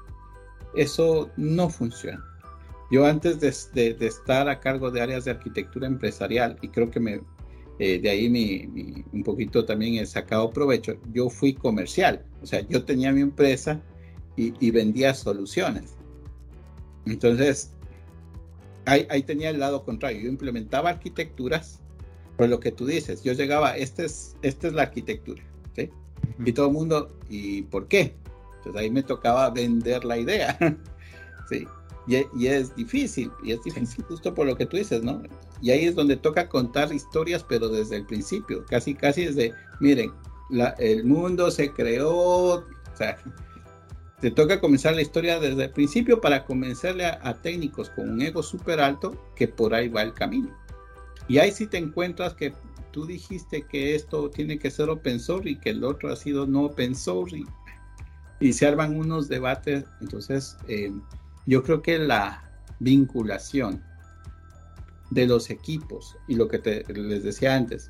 eso 0.73 1.29
no 1.35 1.69
funciona. 1.69 2.25
Yo 2.91 3.05
antes 3.05 3.41
de, 3.73 3.97
estar 3.99 4.47
a 4.47 4.61
cargo 4.61 4.89
de 4.89 5.01
áreas 5.01 5.25
de 5.25 5.31
arquitectura 5.31 5.85
empresarial, 5.85 6.57
y 6.61 6.69
creo 6.69 6.89
que 6.89 7.01
me, 7.01 7.21
eh, 7.77 7.99
de 7.99 8.09
ahí 8.09 9.05
un 9.11 9.23
poquito 9.23 9.65
también 9.65 9.95
he 9.95 10.05
sacado 10.05 10.49
provecho, 10.49 10.95
yo 11.11 11.29
fui 11.29 11.53
comercial, 11.53 12.23
o 12.41 12.45
sea, 12.45 12.61
yo 12.69 12.85
tenía 12.85 13.11
mi 13.11 13.19
empresa 13.19 13.81
y, 14.37 14.53
y 14.65 14.71
vendía 14.71 15.13
soluciones. 15.13 15.95
Entonces, 17.05 17.73
ahí, 18.85 19.05
ahí, 19.09 19.23
tenía 19.23 19.49
el 19.49 19.59
lado 19.59 19.83
contrario, 19.83 20.21
yo 20.21 20.29
implementaba 20.29 20.89
arquitecturas 20.89 21.80
por 22.37 22.49
lo 22.49 22.59
que 22.59 22.71
tú 22.71 22.85
dices, 22.85 23.23
yo 23.23 23.33
llegaba, 23.33 23.77
esta 23.77 24.03
es, 24.03 24.35
esta 24.41 24.67
es 24.67 24.73
la 24.73 24.83
arquitectura, 24.83 25.43
¿sí? 25.75 25.89
Y 26.43 26.53
todo 26.53 26.67
el 26.67 26.73
mundo, 26.73 27.09
¿y 27.29 27.63
por 27.63 27.87
qué? 27.87 28.15
Entonces 28.57 28.81
ahí 28.81 28.89
me 28.89 29.03
tocaba 29.03 29.49
vender 29.49 30.05
la 30.05 30.17
idea. 30.17 30.57
sí. 31.49 31.67
Y, 32.07 32.47
es 32.47 32.75
difícil, 32.75 33.31
y 33.43 33.51
es 33.51 33.63
difícil 33.63 34.03
justo 34.05 34.33
por 34.33 34.47
lo 34.47 34.55
que 34.55 34.65
tú 34.65 34.75
dices, 34.75 35.03
¿no? 35.03 35.21
Y 35.61 35.71
ahí 35.71 35.85
es 35.85 35.95
donde 35.95 36.17
toca 36.17 36.49
contar 36.49 36.91
historias, 36.91 37.45
pero 37.47 37.69
desde 37.69 37.97
el 37.97 38.05
principio, 38.05 38.65
casi, 38.65 38.95
casi 38.95 39.25
desde, 39.25 39.53
miren, 39.79 40.11
el 40.79 41.05
mundo 41.05 41.51
se 41.51 41.71
creó, 41.71 42.09
o 42.09 42.65
sea, 42.95 43.17
te 44.21 44.31
toca 44.31 44.59
comenzar 44.59 44.95
la 44.95 45.01
historia 45.01 45.39
desde 45.39 45.65
el 45.65 45.71
principio 45.71 46.19
para 46.19 46.43
convencerle 46.43 47.05
a, 47.05 47.33
técnicos 47.41 47.89
con 47.89 48.09
un 48.09 48.21
ego 48.21 48.43
súper 48.43 48.79
alto 48.79 49.15
que 49.35 49.47
por 49.47 49.73
ahí 49.73 49.87
va 49.87 50.01
el 50.01 50.13
camino. 50.13 50.49
Y 51.27 51.37
ahí 51.37 51.51
sí 51.51 51.67
te 51.67 51.77
encuentras 51.77 52.33
que 52.33 52.53
tú 52.91 53.05
dijiste 53.05 53.63
que 53.63 53.95
esto 53.95 54.29
tiene 54.29 54.59
que 54.59 54.69
ser 54.69 54.89
open 54.89 55.19
source 55.19 55.49
y 55.49 55.55
que 55.55 55.69
el 55.69 55.83
otro 55.83 56.11
ha 56.11 56.15
sido 56.15 56.45
no 56.45 56.65
open 56.65 56.95
source 56.95 57.43
y, 58.39 58.53
se 58.53 58.65
arman 58.65 58.97
unos 58.97 59.29
debates. 59.29 59.85
Entonces, 60.01 60.57
eh, 60.67 60.91
yo 61.45 61.63
creo 61.63 61.81
que 61.81 61.99
la 61.99 62.43
vinculación 62.79 63.83
de 65.11 65.27
los 65.27 65.49
equipos 65.49 66.17
y 66.27 66.35
lo 66.35 66.47
que 66.47 66.57
te, 66.57 66.83
les 66.91 67.23
decía 67.23 67.55
antes, 67.55 67.87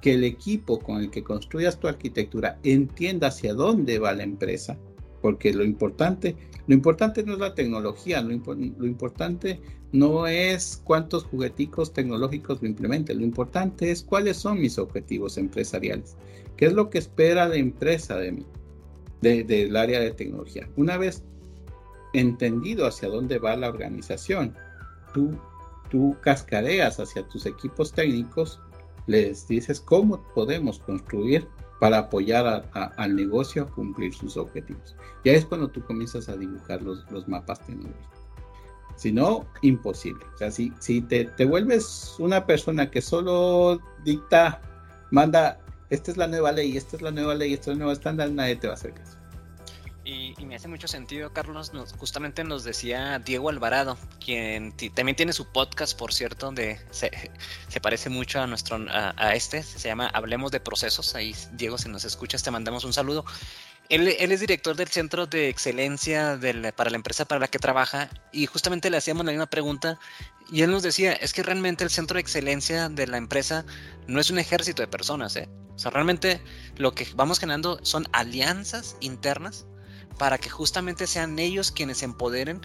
que 0.00 0.14
el 0.14 0.24
equipo 0.24 0.80
con 0.80 1.00
el 1.00 1.10
que 1.10 1.22
construyas 1.22 1.78
tu 1.78 1.86
arquitectura 1.86 2.58
entienda 2.64 3.28
hacia 3.28 3.54
dónde 3.54 4.00
va 4.00 4.12
la 4.12 4.24
empresa, 4.24 4.76
porque 5.20 5.52
lo 5.54 5.62
importante, 5.62 6.34
lo 6.66 6.74
importante 6.74 7.22
no 7.22 7.34
es 7.34 7.38
la 7.38 7.54
tecnología, 7.54 8.20
lo, 8.20 8.30
lo 8.30 8.86
importante 8.86 9.60
no 9.92 10.26
es 10.26 10.80
cuántos 10.84 11.24
jugueticos 11.24 11.92
tecnológicos 11.92 12.62
lo 12.62 12.68
implemente, 12.68 13.14
lo 13.14 13.22
importante 13.22 13.90
es 13.90 14.02
cuáles 14.02 14.38
son 14.38 14.60
mis 14.60 14.78
objetivos 14.78 15.36
empresariales, 15.36 16.16
qué 16.56 16.66
es 16.66 16.72
lo 16.72 16.90
que 16.90 16.98
espera 16.98 17.48
la 17.48 17.56
empresa 17.56 18.16
de 18.16 18.32
mí, 18.32 18.46
del 19.20 19.76
área 19.76 20.00
de 20.00 20.10
tecnología. 20.10 20.68
Una 20.76 20.96
vez 20.96 21.22
entendido 22.12 22.86
hacia 22.86 23.08
dónde 23.08 23.38
va 23.38 23.56
la 23.56 23.68
organización. 23.68 24.54
Tú, 25.14 25.38
tú 25.90 26.16
cascadeas 26.20 27.00
hacia 27.00 27.26
tus 27.28 27.46
equipos 27.46 27.92
técnicos, 27.92 28.60
les 29.06 29.48
dices 29.48 29.80
cómo 29.80 30.22
podemos 30.34 30.78
construir 30.78 31.46
para 31.80 31.98
apoyar 31.98 32.70
al 32.72 33.16
negocio 33.16 33.64
a 33.64 33.66
cumplir 33.66 34.14
sus 34.14 34.36
objetivos. 34.36 34.94
Ya 35.24 35.32
es 35.32 35.44
cuando 35.44 35.68
tú 35.68 35.82
comienzas 35.84 36.28
a 36.28 36.36
dibujar 36.36 36.80
los, 36.82 37.10
los 37.10 37.26
mapas 37.26 37.64
tecnológicos. 37.66 38.21
Si 38.96 39.12
no, 39.12 39.46
imposible. 39.62 40.24
O 40.34 40.38
sea, 40.38 40.50
si, 40.50 40.72
si 40.78 41.00
te, 41.02 41.24
te 41.24 41.44
vuelves 41.44 42.14
una 42.18 42.46
persona 42.46 42.90
que 42.90 43.00
solo 43.00 43.80
dicta, 44.04 44.60
manda, 45.10 45.58
esta 45.90 46.10
es 46.10 46.16
la 46.16 46.26
nueva 46.26 46.52
ley, 46.52 46.76
esta 46.76 46.96
es 46.96 47.02
la 47.02 47.10
nueva 47.10 47.34
ley, 47.34 47.54
esta 47.54 47.70
es 47.70 47.72
el 47.72 47.78
nuevo 47.78 47.92
estándar, 47.92 48.30
nadie 48.30 48.56
te 48.56 48.66
va 48.66 48.74
a 48.74 48.76
hacer 48.76 48.94
caso. 48.94 49.22
Y, 50.04 50.34
me 50.46 50.56
hace 50.56 50.66
mucho 50.66 50.88
sentido, 50.88 51.32
Carlos. 51.32 51.72
Nos, 51.72 51.92
justamente 51.92 52.42
nos 52.42 52.64
decía 52.64 53.20
Diego 53.20 53.50
Alvarado, 53.50 53.96
quien 54.24 54.74
también 54.94 55.14
tiene 55.14 55.32
su 55.32 55.46
podcast, 55.46 55.96
por 55.96 56.12
cierto, 56.12 56.46
donde 56.46 56.80
se, 56.90 57.10
parece 57.80 58.10
mucho 58.10 58.40
a 58.40 58.46
nuestro 58.48 58.84
a, 58.88 59.34
este. 59.34 59.62
Se 59.62 59.88
llama 59.88 60.08
Hablemos 60.08 60.50
de 60.50 60.58
Procesos. 60.58 61.14
Ahí, 61.14 61.36
Diego, 61.52 61.78
si 61.78 61.88
nos 61.88 62.04
escuchas, 62.04 62.42
te 62.42 62.50
mandamos 62.50 62.84
un 62.84 62.92
saludo. 62.92 63.24
Él, 63.92 64.08
es 64.08 64.40
director 64.40 64.74
del 64.74 64.88
Centro 64.88 65.26
de 65.26 65.50
Excelencia 65.50 66.40
para 66.74 66.88
la 66.88 66.96
empresa 66.96 67.26
para 67.26 67.38
la 67.38 67.48
que 67.48 67.58
trabaja 67.58 68.08
y 68.32 68.46
justamente 68.46 68.88
le 68.88 68.96
hacíamos 68.96 69.26
la 69.26 69.32
misma 69.32 69.50
pregunta 69.50 69.98
y 70.50 70.62
él 70.62 70.70
nos 70.70 70.82
decía, 70.82 71.12
es 71.12 71.34
que 71.34 71.42
realmente 71.42 71.84
el 71.84 71.90
Centro 71.90 72.14
de 72.14 72.22
Excelencia 72.22 72.88
de 72.88 73.06
la 73.06 73.18
empresa 73.18 73.66
no 74.06 74.18
es 74.18 74.30
un 74.30 74.38
ejército 74.38 74.80
de 74.80 74.88
personas, 74.88 75.36
¿eh? 75.36 75.46
O 75.74 75.78
sea, 75.78 75.90
realmente 75.90 76.40
lo 76.76 76.94
que 76.94 77.06
vamos 77.14 77.38
generando 77.38 77.80
son 77.82 78.06
alianzas 78.12 78.96
internas 79.00 79.66
para 80.16 80.38
que 80.38 80.48
justamente 80.48 81.06
sean 81.06 81.38
ellos 81.38 81.70
quienes 81.70 81.98
se 81.98 82.06
empoderen 82.06 82.62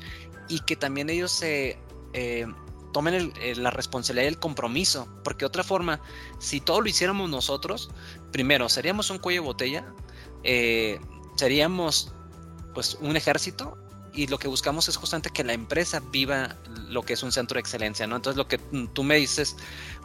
y 0.47 0.61
que 0.61 0.77
también 0.77 1.09
ellos 1.09 1.33
se 1.33 1.77
eh, 2.13 2.47
tomen 2.93 3.33
la 3.57 3.71
responsabilidad 3.71 4.23
y 4.23 4.29
el 4.29 4.39
compromiso, 4.39 5.09
porque 5.25 5.39
de 5.39 5.47
otra 5.47 5.65
forma, 5.65 5.99
si 6.39 6.61
todo 6.61 6.79
lo 6.79 6.87
hiciéramos 6.87 7.29
nosotros, 7.29 7.89
primero 8.31 8.69
seríamos 8.69 9.09
un 9.09 9.19
cuello 9.19 9.41
de 9.41 9.45
botella, 9.45 9.93
eh, 10.43 11.01
seríamos 11.37 12.11
pues 12.73 12.97
un 13.01 13.15
ejército 13.15 13.77
y 14.13 14.27
lo 14.27 14.39
que 14.39 14.47
buscamos 14.47 14.89
es 14.89 14.97
justamente 14.97 15.29
que 15.29 15.43
la 15.43 15.53
empresa 15.53 16.01
viva 16.11 16.55
lo 16.89 17.03
que 17.03 17.13
es 17.13 17.23
un 17.23 17.31
centro 17.31 17.55
de 17.55 17.61
excelencia, 17.61 18.07
¿no? 18.07 18.15
Entonces 18.15 18.37
lo 18.37 18.47
que 18.47 18.57
tú 18.93 19.03
me 19.03 19.15
dices, 19.15 19.55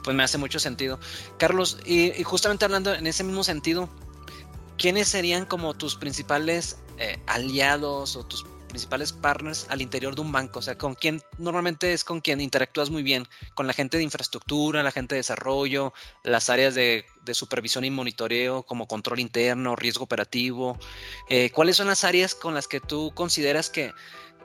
pues 0.04 0.14
me 0.14 0.22
hace 0.22 0.38
mucho 0.38 0.58
sentido. 0.58 1.00
Carlos, 1.38 1.78
y, 1.86 2.22
justamente 2.22 2.64
hablando 2.64 2.92
en 2.92 3.06
ese 3.06 3.24
mismo 3.24 3.42
sentido, 3.42 3.88
¿quiénes 4.76 5.08
serían 5.08 5.46
como 5.46 5.74
tus 5.74 5.96
principales 5.96 6.76
eh, 6.98 7.20
aliados 7.26 8.16
o 8.16 8.24
tus 8.24 8.44
principales 8.72 9.12
partners 9.12 9.66
al 9.68 9.82
interior 9.82 10.14
de 10.14 10.22
un 10.22 10.32
banco? 10.32 10.60
O 10.60 10.62
sea, 10.62 10.78
con 10.78 10.94
quién 10.94 11.20
normalmente 11.36 11.92
es 11.92 12.04
con 12.04 12.22
quien 12.22 12.40
interactúas 12.40 12.88
muy 12.88 13.02
bien, 13.02 13.28
con 13.54 13.66
la 13.66 13.74
gente 13.74 13.98
de 13.98 14.02
infraestructura, 14.02 14.82
la 14.82 14.90
gente 14.90 15.14
de 15.14 15.18
desarrollo, 15.18 15.92
las 16.24 16.48
áreas 16.48 16.74
de, 16.74 17.04
supervisión 17.32 17.84
y 17.84 17.90
monitoreo 17.90 18.62
como 18.62 18.88
control 18.88 19.20
interno, 19.20 19.76
riesgo 19.76 20.04
operativo. 20.04 20.78
Eh, 21.28 21.50
¿Cuáles 21.50 21.76
son 21.76 21.86
las 21.86 22.02
áreas 22.02 22.34
con 22.34 22.54
las 22.54 22.66
que 22.66 22.80
tú 22.80 23.12
consideras 23.14 23.68
que 23.68 23.92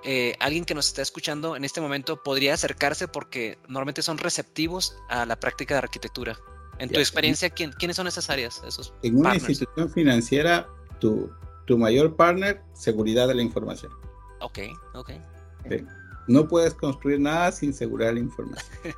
eh, 0.04 0.36
alguien 0.42 0.66
que 0.66 0.76
nos 0.76 0.88
está 0.88 1.02
escuchando 1.02 1.56
en 1.56 1.64
este 1.64 1.80
momento 1.80 2.22
podría 2.22 2.54
acercarse 2.54 3.08
porque 3.08 3.58
normalmente 3.70 4.02
son 4.02 4.18
receptivos 4.18 4.98
a 5.10 5.26
la 5.26 5.40
práctica 5.40 5.76
de 5.76 5.80
arquitectura? 5.80 6.38
En 6.80 6.90
tu 6.90 7.00
experiencia, 7.00 7.50
¿quiénes 7.50 7.96
son 7.96 8.08
esas 8.08 8.30
áreas? 8.30 8.62
Esos 8.68 8.94
en 9.02 9.18
una 9.18 9.36
institución 9.36 9.90
financiera, 9.90 10.68
tú 11.00 11.32
tu 11.68 11.78
mayor 11.78 12.16
partner, 12.16 12.64
seguridad 12.74 13.28
de 13.28 13.36
la 13.36 13.44
información. 13.44 13.92
Ok, 14.42 14.60
ok. 14.94 15.12
No 16.28 16.48
puedes 16.48 16.74
construir 16.74 17.20
nada 17.20 17.52
sin 17.52 17.74
de 17.74 18.14
la 18.14 18.20
información. 18.20 18.66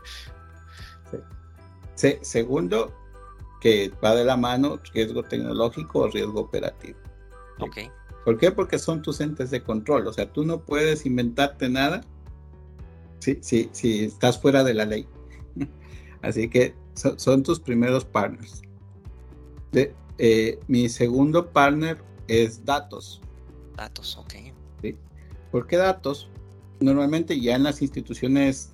segundo, 2.21 2.93
que 3.60 3.91
va 4.04 4.15
de 4.15 4.23
la 4.23 4.38
mano 4.38 4.80
riesgo 4.93 5.23
tecnológico 5.23 5.99
o 5.99 6.08
riesgo 6.08 6.41
operativo. 6.41 6.97
Ok. 7.60 7.78
¿Por 8.25 8.38
qué? 8.38 8.52
Porque 8.52 8.80
son 8.80 9.02
tus 9.02 9.21
entes 9.21 9.52
de 9.52 9.63
control. 9.63 10.08
O 10.08 10.13
sea, 10.13 10.32
tú 10.32 10.45
no 10.45 10.62
puedes 10.62 11.06
inventarte 11.06 11.69
nada 11.69 12.02
si, 13.19 13.38
si, 13.41 13.69
si 13.71 14.06
estás 14.06 14.39
fuera 14.39 14.63
de 14.63 14.73
la 14.73 14.86
ley. 14.86 15.08
Así 16.21 16.49
que 16.49 16.75
son, 16.93 17.43
tus 17.43 17.60
primeros 17.60 18.06
partners. 18.06 18.62
De, 19.71 19.93
eh, 20.17 20.60
mi 20.67 20.89
segundo 20.89 21.49
partner 21.49 22.02
es 22.28 22.63
datos. 22.65 23.21
Datos, 23.75 24.17
ok. 24.17 24.34
¿Sí? 24.82 24.97
¿Por 25.52 25.68
qué 25.68 25.78
datos? 25.78 26.30
Normalmente 26.80 27.40
ya 27.40 27.56
en 27.56 27.64
las 27.64 27.82
instituciones 27.82 28.72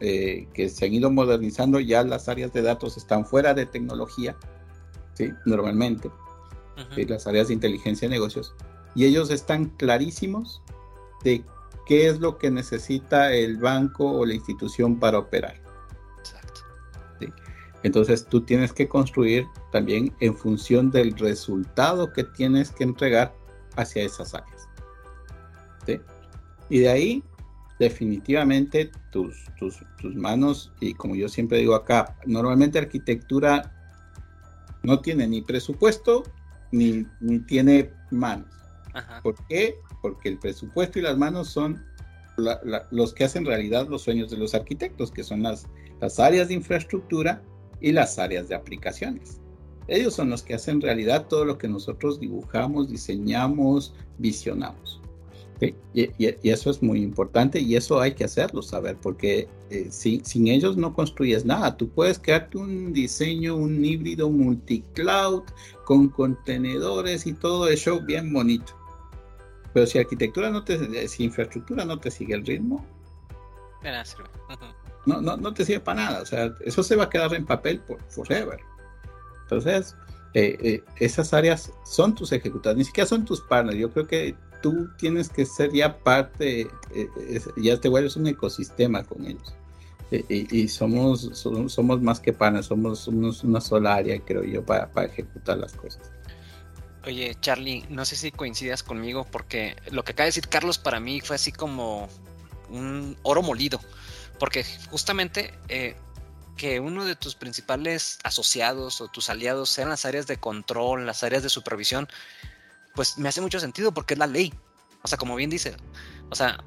eh, 0.00 0.46
que 0.52 0.68
se 0.68 0.86
han 0.86 0.92
ido 0.92 1.10
modernizando, 1.10 1.80
ya 1.80 2.02
las 2.02 2.28
áreas 2.28 2.52
de 2.52 2.62
datos 2.62 2.96
están 2.96 3.24
fuera 3.24 3.54
de 3.54 3.66
tecnología, 3.66 4.36
¿sí? 5.14 5.30
Normalmente, 5.46 6.10
las 7.08 7.26
áreas 7.26 7.48
de 7.48 7.54
inteligencia 7.54 8.08
de 8.08 8.14
negocios, 8.14 8.54
y 8.94 9.06
ellos 9.06 9.30
están 9.30 9.66
clarísimos 9.76 10.62
de 11.24 11.44
qué 11.86 12.08
es 12.08 12.20
lo 12.20 12.36
que 12.36 12.50
necesita 12.50 13.32
el 13.32 13.56
banco 13.56 14.10
o 14.10 14.26
la 14.26 14.34
institución 14.34 14.98
para 14.98 15.18
operar. 15.18 15.66
Entonces 17.82 18.26
tú 18.26 18.40
tienes 18.40 18.72
que 18.72 18.88
construir 18.88 19.46
también 19.70 20.12
en 20.18 20.36
función 20.36 20.90
del 20.90 21.16
resultado 21.16 22.12
que 22.12 22.24
tienes 22.24 22.72
que 22.72 22.82
entregar 22.82 23.32
hacia 23.76 24.02
esas 24.02 24.34
áreas. 24.34 24.68
Y 26.68 26.80
de 26.80 26.88
ahí, 26.88 27.24
definitivamente, 27.78 28.90
tus, 29.10 29.44
tus, 29.58 29.78
tus, 30.00 30.14
manos, 30.14 30.72
y 30.80 30.94
como 30.94 31.14
yo 31.14 31.28
siempre 31.28 31.58
digo 31.58 31.74
acá, 31.74 32.16
normalmente 32.26 32.78
arquitectura 32.78 33.72
no 34.82 35.00
tiene 35.00 35.26
ni 35.26 35.42
presupuesto 35.42 36.24
ni, 36.72 37.06
ni 37.20 37.40
tiene 37.40 37.90
manos. 38.10 38.48
¿Por 39.22 39.34
qué? 39.46 39.76
Porque 40.00 40.28
el 40.28 40.38
presupuesto 40.38 40.98
y 40.98 41.02
las 41.02 41.18
manos 41.18 41.48
son 41.48 41.84
los 42.90 43.14
que 43.14 43.24
hacen 43.24 43.44
realidad 43.44 43.88
los 43.88 44.02
sueños 44.02 44.30
de 44.30 44.36
los 44.36 44.54
arquitectos, 44.54 45.10
que 45.10 45.22
son 45.22 45.42
las, 45.42 45.66
las 46.00 46.18
áreas 46.18 46.48
de 46.48 46.54
infraestructura 46.54 47.42
y 47.80 47.92
las 47.92 48.18
áreas 48.18 48.48
de 48.48 48.54
aplicaciones. 48.54 49.40
Ellos 49.88 50.14
son 50.14 50.30
los 50.30 50.42
que 50.42 50.54
hacen 50.54 50.80
realidad 50.80 51.26
todo 51.28 51.44
lo 51.44 51.58
que 51.58 51.68
nosotros 51.68 52.18
dibujamos, 52.18 52.88
diseñamos, 52.90 53.94
visionamos. 54.18 55.00
Y, 55.60 56.50
eso 56.50 56.70
es 56.70 56.82
muy 56.82 57.02
importante 57.02 57.58
y 57.58 57.76
eso 57.76 58.00
hay 58.00 58.14
que 58.14 58.24
hacerlo 58.24 58.60
saber 58.60 58.98
porque 59.00 59.48
eh, 59.70 59.88
sin 59.90 60.48
ellos 60.48 60.76
no 60.76 60.94
construyes 60.94 61.44
nada. 61.44 61.76
Tú 61.76 61.88
puedes 61.88 62.18
crearte 62.18 62.58
un 62.58 62.92
diseño, 62.92 63.56
un 63.56 63.84
híbrido 63.84 64.28
multicloud 64.28 65.44
con 65.84 66.08
contenedores 66.08 67.26
y 67.26 67.32
todo 67.32 67.68
eso 67.68 68.00
bien 68.00 68.32
bonito. 68.32 68.74
Pero 69.72 69.86
si 69.86 69.98
arquitectura 69.98 70.50
no 70.50 70.64
te, 70.64 71.08
si 71.08 71.24
infraestructura 71.24 71.84
no 71.84 71.98
te 71.98 72.10
sigue 72.10 72.34
el 72.34 72.44
ritmo, 72.44 72.84
no, 75.06 75.20
no, 75.20 75.36
no 75.36 75.54
te 75.54 75.64
sirve 75.64 75.80
para 75.80 76.02
nada. 76.02 76.22
O 76.22 76.26
sea, 76.26 76.54
eso 76.64 76.82
se 76.82 76.96
va 76.96 77.04
a 77.04 77.10
quedar 77.10 77.32
en 77.34 77.46
papel 77.46 77.80
por 77.80 78.00
forever. 78.10 78.60
Entonces, 79.42 79.94
esas 80.96 81.32
áreas 81.32 81.72
son 81.84 82.14
tus 82.14 82.32
ejecutadores, 82.32 82.78
ni 82.78 82.84
siquiera 82.84 83.08
son 83.08 83.24
tus 83.24 83.40
partners. 83.40 83.78
Yo 83.78 83.90
creo 83.90 84.06
que 84.06 84.34
tú 84.62 84.88
tienes 84.98 85.28
que 85.28 85.46
ser 85.46 85.72
ya 85.72 85.98
parte, 85.98 86.68
ya 87.56 87.80
te 87.80 87.88
vuelves 87.88 88.16
un 88.16 88.26
ecosistema 88.26 89.04
con 89.04 89.26
ellos. 89.26 89.54
Y, 90.10 90.68
somos, 90.68 91.30
somos, 91.32 92.00
más 92.00 92.20
que 92.20 92.32
panes, 92.32 92.66
somos, 92.66 93.08
una 93.08 93.60
sola 93.60 93.94
área, 93.94 94.20
creo 94.20 94.44
yo, 94.44 94.64
para, 94.64 94.88
para 94.88 95.08
ejecutar 95.08 95.58
las 95.58 95.72
cosas. 95.72 96.12
Oye, 97.04 97.36
Charlie, 97.40 97.84
no 97.88 98.04
sé 98.04 98.16
si 98.16 98.32
coincidas 98.32 98.82
conmigo, 98.82 99.26
porque 99.30 99.76
lo 99.90 100.04
que 100.04 100.12
acaba 100.12 100.24
de 100.24 100.28
decir 100.28 100.48
Carlos 100.48 100.78
para 100.78 100.98
mí 100.98 101.20
fue 101.20 101.36
así 101.36 101.52
como 101.52 102.08
un 102.68 103.16
oro 103.22 103.42
molido, 103.42 103.80
porque 104.38 104.64
justamente 104.90 105.54
eh, 105.68 105.94
que 106.56 106.80
uno 106.80 107.04
de 107.04 107.14
tus 107.14 107.34
principales 107.34 108.18
asociados 108.24 109.00
o 109.00 109.08
tus 109.08 109.30
aliados 109.30 109.70
sean 109.70 109.88
las 109.88 110.04
áreas 110.04 110.26
de 110.26 110.38
control, 110.38 111.06
las 111.06 111.22
áreas 111.22 111.42
de 111.42 111.48
supervisión, 111.48 112.08
pues 112.96 113.18
me 113.18 113.28
hace 113.28 113.40
mucho 113.40 113.60
sentido 113.60 113.92
porque 113.92 114.14
es 114.14 114.18
la 114.18 114.26
ley. 114.26 114.52
O 115.02 115.08
sea, 115.08 115.16
como 115.16 115.36
bien 115.36 115.50
dice, 115.50 115.76
o 116.30 116.34
sea, 116.34 116.64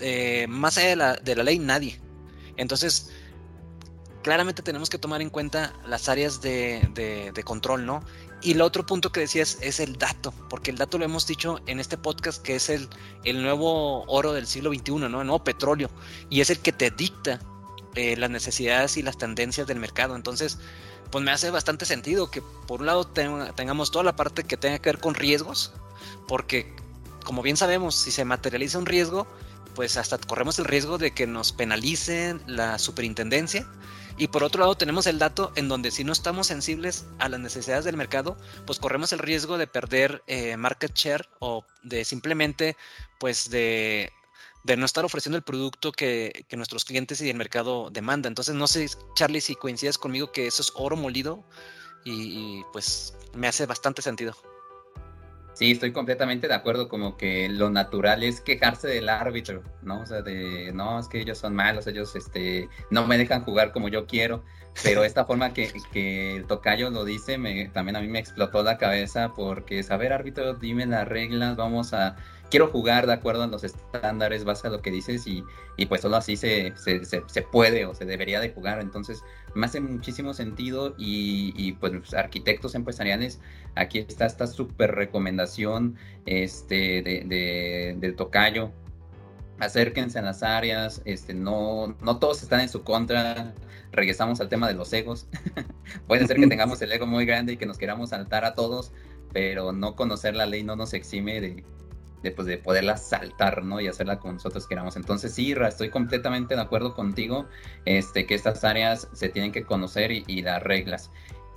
eh, 0.00 0.46
más 0.48 0.76
allá 0.76 0.88
de 0.88 0.96
la, 0.96 1.14
de 1.14 1.36
la 1.36 1.42
ley, 1.44 1.58
nadie. 1.58 1.98
Entonces, 2.56 3.10
claramente 4.22 4.62
tenemos 4.62 4.90
que 4.90 4.98
tomar 4.98 5.22
en 5.22 5.30
cuenta 5.30 5.72
las 5.86 6.08
áreas 6.08 6.42
de, 6.42 7.32
de, 7.34 7.42
control, 7.44 7.86
¿no? 7.86 8.04
Y 8.42 8.52
el 8.52 8.60
otro 8.60 8.84
punto 8.84 9.10
que 9.10 9.20
decías 9.20 9.58
es 9.62 9.80
el 9.80 9.96
dato, 9.96 10.32
porque 10.50 10.70
el 10.70 10.76
dato 10.76 10.98
lo 10.98 11.04
hemos 11.04 11.26
dicho 11.26 11.60
en 11.66 11.80
este 11.80 11.96
podcast 11.96 12.42
que 12.42 12.56
es 12.56 12.68
el, 12.68 12.88
el 13.24 13.42
nuevo 13.42 14.04
oro 14.04 14.32
del 14.32 14.46
siglo 14.46 14.70
XXI, 14.72 14.92
¿no? 14.92 15.06
El 15.06 15.26
nuevo 15.26 15.42
petróleo, 15.42 15.90
y 16.28 16.40
es 16.40 16.50
el 16.50 16.58
que 16.58 16.72
te 16.72 16.90
dicta 16.90 17.40
eh, 17.98 18.16
las 18.16 18.30
necesidades 18.30 18.96
y 18.96 19.02
las 19.02 19.18
tendencias 19.18 19.66
del 19.66 19.80
mercado. 19.80 20.14
Entonces, 20.14 20.58
pues 21.10 21.24
me 21.24 21.32
hace 21.32 21.50
bastante 21.50 21.84
sentido 21.84 22.30
que 22.30 22.42
por 22.68 22.78
un 22.78 22.86
lado 22.86 23.08
tengamos 23.08 23.90
toda 23.90 24.04
la 24.04 24.14
parte 24.14 24.44
que 24.44 24.56
tenga 24.56 24.78
que 24.78 24.90
ver 24.90 25.00
con 25.00 25.16
riesgos, 25.16 25.72
porque 26.28 26.72
como 27.24 27.42
bien 27.42 27.56
sabemos, 27.56 27.96
si 27.96 28.12
se 28.12 28.24
materializa 28.24 28.78
un 28.78 28.86
riesgo, 28.86 29.26
pues 29.74 29.96
hasta 29.96 30.16
corremos 30.16 30.60
el 30.60 30.66
riesgo 30.66 30.96
de 30.96 31.10
que 31.10 31.26
nos 31.26 31.52
penalicen 31.52 32.40
la 32.46 32.78
superintendencia. 32.78 33.66
Y 34.16 34.28
por 34.28 34.44
otro 34.44 34.60
lado 34.60 34.76
tenemos 34.76 35.08
el 35.08 35.18
dato 35.18 35.50
en 35.56 35.68
donde 35.68 35.90
si 35.90 36.04
no 36.04 36.12
estamos 36.12 36.46
sensibles 36.46 37.04
a 37.18 37.28
las 37.28 37.40
necesidades 37.40 37.84
del 37.84 37.96
mercado, 37.96 38.36
pues 38.64 38.78
corremos 38.78 39.12
el 39.12 39.18
riesgo 39.18 39.58
de 39.58 39.66
perder 39.66 40.22
eh, 40.28 40.56
market 40.56 40.94
share 40.94 41.28
o 41.40 41.64
de 41.82 42.04
simplemente 42.04 42.76
pues 43.18 43.50
de, 43.50 44.12
no 44.64 44.84
estar 44.84 45.04
ofreciendo 45.04 45.36
el 45.36 45.42
producto 45.42 45.92
que, 45.92 46.44
nuestros 46.56 46.84
clientes 46.84 47.20
y 47.20 47.30
el 47.30 47.36
mercado 47.36 47.90
demanda. 47.90 48.28
Entonces 48.28 48.54
no 48.54 48.66
sé, 48.66 48.88
Charlie, 49.14 49.40
si 49.40 49.54
coincides 49.54 49.98
conmigo 49.98 50.32
que 50.32 50.46
eso 50.46 50.62
es 50.62 50.72
oro 50.74 50.96
molido 50.96 51.44
y 52.04 52.62
pues 52.72 53.16
me 53.34 53.48
hace 53.48 53.66
bastante 53.66 54.02
sentido. 54.02 54.34
Sí, 55.58 55.72
estoy 55.72 55.90
completamente 55.90 56.46
de 56.46 56.54
acuerdo, 56.54 56.88
como 56.88 57.16
que 57.16 57.48
lo 57.48 57.68
natural 57.68 58.22
es 58.22 58.40
quejarse 58.40 58.86
del 58.86 59.08
árbitro, 59.08 59.64
¿no? 59.82 60.02
O 60.02 60.06
sea, 60.06 60.22
de, 60.22 60.70
no, 60.72 61.00
es 61.00 61.08
que 61.08 61.18
ellos 61.18 61.36
son 61.38 61.52
malos, 61.56 61.88
ellos 61.88 62.14
este, 62.14 62.68
no 62.92 63.08
me 63.08 63.18
dejan 63.18 63.42
jugar 63.42 63.72
como 63.72 63.88
yo 63.88 64.06
quiero, 64.06 64.44
pero 64.84 65.02
esta 65.02 65.24
forma 65.24 65.52
que, 65.54 65.72
que 65.92 66.36
el 66.36 66.46
tocayo 66.46 66.90
lo 66.90 67.04
dice, 67.04 67.38
me, 67.38 67.70
también 67.70 67.96
a 67.96 68.00
mí 68.00 68.06
me 68.06 68.20
explotó 68.20 68.62
la 68.62 68.78
cabeza 68.78 69.32
porque, 69.34 69.82
saber 69.82 70.12
árbitro, 70.12 70.54
dime 70.54 70.86
las 70.86 71.08
reglas, 71.08 71.56
vamos 71.56 71.92
a 71.92 72.14
quiero 72.50 72.68
jugar 72.68 73.06
de 73.06 73.12
acuerdo 73.12 73.42
a 73.42 73.46
los 73.46 73.64
estándares, 73.64 74.44
base 74.44 74.66
a 74.66 74.70
lo 74.70 74.80
que 74.80 74.90
dices 74.90 75.26
y, 75.26 75.44
y 75.76 75.86
pues 75.86 76.00
solo 76.00 76.16
así 76.16 76.36
se, 76.36 76.72
se, 76.76 77.04
se, 77.04 77.42
puede 77.42 77.86
o 77.86 77.94
se 77.94 78.04
debería 78.04 78.40
de 78.40 78.50
jugar. 78.50 78.80
Entonces 78.80 79.22
me 79.54 79.66
hace 79.66 79.80
muchísimo 79.80 80.34
sentido 80.34 80.94
y, 80.98 81.52
y 81.56 81.72
pues 81.72 82.14
arquitectos 82.14 82.74
empresariales, 82.74 83.40
aquí 83.74 83.98
está 83.98 84.26
esta 84.26 84.46
súper 84.46 84.94
recomendación 84.94 85.96
este, 86.26 87.02
de, 87.02 87.24
de, 87.26 87.96
del 87.98 88.16
tocayo. 88.16 88.72
Acérquense 89.58 90.18
a 90.20 90.22
las 90.22 90.42
áreas, 90.42 91.02
este, 91.04 91.34
no, 91.34 91.96
no 92.00 92.18
todos 92.18 92.42
están 92.42 92.60
en 92.60 92.68
su 92.68 92.84
contra, 92.84 93.54
regresamos 93.90 94.40
al 94.40 94.48
tema 94.48 94.68
de 94.68 94.74
los 94.74 94.92
egos. 94.92 95.26
Puede 96.06 96.26
ser 96.28 96.36
que 96.36 96.46
tengamos 96.46 96.80
el 96.80 96.92
ego 96.92 97.06
muy 97.06 97.26
grande 97.26 97.54
y 97.54 97.56
que 97.56 97.66
nos 97.66 97.76
queramos 97.76 98.10
saltar 98.10 98.44
a 98.44 98.54
todos, 98.54 98.92
pero 99.32 99.72
no 99.72 99.96
conocer 99.96 100.36
la 100.36 100.46
ley 100.46 100.62
no 100.62 100.76
nos 100.76 100.94
exime 100.94 101.40
de, 101.40 101.64
de, 102.22 102.30
pues, 102.30 102.46
de 102.46 102.58
poderla 102.58 102.96
saltar, 102.96 103.64
¿no? 103.64 103.80
Y 103.80 103.88
hacerla 103.88 104.18
como 104.18 104.34
nosotros 104.34 104.66
queramos. 104.66 104.96
Entonces, 104.96 105.34
sí, 105.34 105.52
estoy 105.52 105.90
completamente 105.90 106.54
de 106.54 106.60
acuerdo 106.60 106.94
contigo, 106.94 107.46
este, 107.84 108.26
que 108.26 108.34
estas 108.34 108.64
áreas 108.64 109.08
se 109.12 109.28
tienen 109.28 109.52
que 109.52 109.64
conocer 109.64 110.10
y, 110.12 110.42
las 110.42 110.62
reglas. 110.62 111.10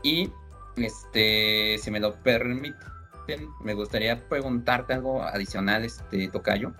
Y, 0.03 0.31
este, 0.77 1.77
si 1.77 1.91
me 1.91 1.99
lo 1.99 2.13
permiten, 2.21 2.75
me 3.63 3.73
gustaría 3.73 4.27
preguntarte 4.27 4.93
algo 4.93 5.23
adicional, 5.23 5.83
este, 5.83 6.27
Tocayo. 6.29 6.73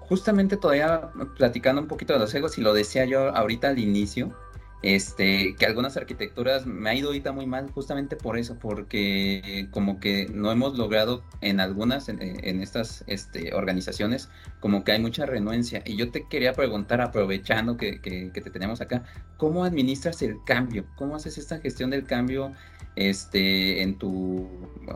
Justamente 0.00 0.56
todavía 0.56 1.10
platicando 1.36 1.82
un 1.82 1.88
poquito 1.88 2.12
de 2.12 2.20
los 2.20 2.32
egos, 2.34 2.58
y 2.58 2.60
lo 2.60 2.72
decía 2.72 3.04
yo 3.04 3.34
ahorita 3.34 3.68
al 3.68 3.78
inicio, 3.78 4.36
este, 4.82 5.54
que 5.58 5.66
algunas 5.66 5.96
arquitecturas 5.96 6.66
me 6.66 6.90
ha 6.90 6.94
ido 6.94 7.08
ahorita 7.08 7.32
muy 7.32 7.46
mal 7.46 7.70
justamente 7.70 8.16
por 8.16 8.38
eso, 8.38 8.58
porque 8.58 9.68
como 9.70 10.00
que 10.00 10.28
no 10.32 10.52
hemos 10.52 10.76
logrado 10.76 11.22
en 11.40 11.60
algunas, 11.60 12.08
en, 12.08 12.20
estas 12.60 13.02
este, 13.06 13.54
organizaciones, 13.54 14.28
como 14.60 14.84
que 14.84 14.92
hay 14.92 15.00
mucha 15.00 15.26
renuencia. 15.26 15.82
Y 15.84 15.96
yo 15.96 16.10
te 16.10 16.26
quería 16.28 16.52
preguntar, 16.52 17.00
aprovechando 17.00 17.76
que, 17.76 17.98
te 18.00 18.50
tenemos 18.50 18.80
acá, 18.80 19.04
¿cómo 19.38 19.64
administras 19.64 20.22
el 20.22 20.36
cambio? 20.44 20.84
¿Cómo 20.96 21.16
haces 21.16 21.38
esta 21.38 21.58
gestión 21.58 21.90
del 21.90 22.04
cambio 22.04 22.52
este, 22.96 23.82
en 23.82 23.98
tu, 23.98 24.48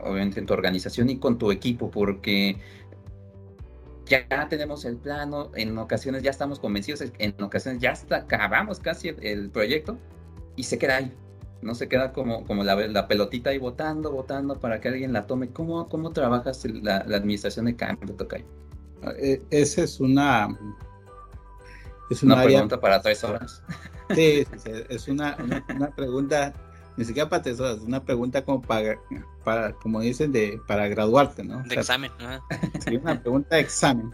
obviamente 0.02 0.40
en 0.40 0.46
tu 0.46 0.52
organización 0.52 1.10
y 1.10 1.18
con 1.18 1.38
tu 1.38 1.50
equipo? 1.50 1.90
Porque 1.90 2.58
ya 4.10 4.48
tenemos 4.48 4.84
el 4.84 4.96
plano, 4.96 5.50
en 5.54 5.78
ocasiones 5.78 6.22
ya 6.22 6.30
estamos 6.30 6.58
convencidos, 6.58 7.02
en 7.18 7.42
ocasiones 7.42 7.80
ya 7.80 7.92
hasta 7.92 8.16
acabamos 8.16 8.80
casi 8.80 9.08
el, 9.08 9.50
proyecto 9.50 9.98
y 10.56 10.64
se 10.64 10.78
queda 10.78 10.96
ahí. 10.96 11.14
No 11.62 11.74
se 11.74 11.88
queda 11.88 12.12
como, 12.12 12.44
como 12.46 12.64
la, 12.64 12.74
la 12.74 13.06
pelotita 13.06 13.50
ahí 13.50 13.58
votando, 13.58 14.10
votando 14.10 14.58
para 14.58 14.80
que 14.80 14.88
alguien 14.88 15.12
la 15.12 15.26
tome. 15.26 15.50
¿Cómo, 15.50 15.88
cómo 15.88 16.10
trabajas 16.10 16.64
la, 16.64 16.96
administración 16.96 17.66
de 17.66 17.76
cambio, 17.76 18.14
Tocayo? 18.14 18.46
Eh, 19.18 19.42
esa 19.50 19.82
es 19.82 20.00
una... 20.00 20.48
Es 22.10 22.22
una, 22.24 22.42
pregunta 22.42 22.80
para 22.80 23.00
tres 23.00 23.22
horas. 23.22 23.62
Sí, 24.16 24.44
es 24.88 25.06
una, 25.06 25.36
una 25.68 25.94
pregunta 25.94 26.52
ni 27.00 27.06
siquiera 27.06 27.30
para 27.30 27.50
es 27.50 27.58
una 27.58 28.04
pregunta 28.04 28.44
como 28.44 28.60
para, 28.60 28.98
para 29.42 29.72
como 29.72 30.02
dicen, 30.02 30.32
de, 30.32 30.60
para 30.66 30.86
graduarte, 30.86 31.42
¿no? 31.42 31.62
De 31.62 31.76
examen. 31.76 32.12
Sí, 32.84 32.96
una 32.96 33.18
pregunta 33.18 33.56
de 33.56 33.62
examen. 33.62 34.10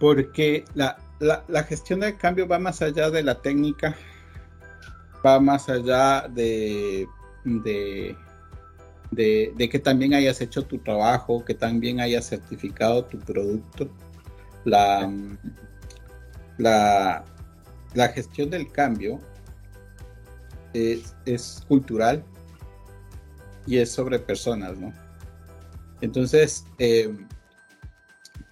Porque 0.00 0.64
la, 0.74 0.96
la, 1.18 1.64
gestión 1.64 2.00
del 2.00 2.16
cambio 2.16 2.48
va 2.48 2.58
más 2.58 2.80
allá 2.80 3.10
de 3.10 3.22
la 3.22 3.42
técnica, 3.42 3.94
va 5.24 5.38
más 5.38 5.68
allá 5.68 6.26
de, 6.28 7.06
de, 7.44 8.16
de, 9.10 9.68
que 9.68 9.78
también 9.78 10.14
hayas 10.14 10.40
hecho 10.40 10.64
tu 10.64 10.78
trabajo, 10.78 11.44
que 11.44 11.52
también 11.52 12.00
hayas 12.00 12.24
certificado 12.26 13.04
tu 13.04 13.18
producto. 13.18 13.86
La, 14.64 15.12
la, 16.56 17.22
la 17.92 18.08
gestión 18.08 18.48
del 18.48 18.72
cambio 18.72 19.20
es, 20.76 21.64
cultural 21.68 22.24
y 23.66 23.78
es 23.78 23.90
sobre 23.90 24.18
personas, 24.18 24.78
¿no? 24.78 24.92
Entonces, 26.00 26.66
eh, 26.78 27.14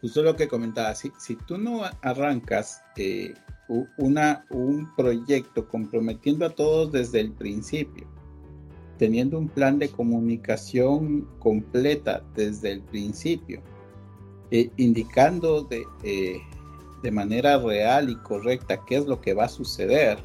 justo 0.01 0.23
lo 0.23 0.35
que 0.35 0.49
comentaba, 0.49 0.95
si, 0.95 1.13
si 1.19 1.37
tú 1.37 1.59
no 1.59 1.83
arrancas 2.03 2.83
eh, 2.97 3.35
una, 3.99 4.45
un 4.51 4.95
proyecto 4.97 5.69
comprometiendo 5.69 6.47
a 6.47 6.51
todos 6.51 6.93
desde 6.93 7.21
el 7.21 7.33
principio, 7.33 8.09
teniendo 8.99 9.39
un 9.39 9.49
plan 9.49 9.79
de 9.79 9.89
comunicación 9.89 11.29
completa 11.39 12.25
desde 12.35 12.73
el 12.73 12.83
principio, 12.83 13.63
eh, 14.51 14.71
indicando 14.77 15.63
de, 15.65 15.85
de 17.03 17.11
manera 17.11 17.59
real 17.59 18.09
y 18.09 18.17
correcta 18.17 18.85
qué 18.87 18.97
es 18.97 19.07
lo 19.07 19.21
que 19.21 19.35
va 19.35 19.45
a 19.45 19.49
suceder, 19.49 20.19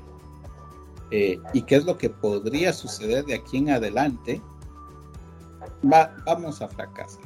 eh, 1.11 1.39
y 1.53 1.63
qué 1.63 1.75
es 1.75 1.85
lo 1.85 1.97
que 1.97 2.09
podría 2.09 2.73
suceder 2.73 3.25
de 3.25 3.35
aquí 3.35 3.57
en 3.57 3.71
adelante, 3.71 4.41
vamos 6.25 6.61
a 6.61 6.67
fracasar. 6.67 7.23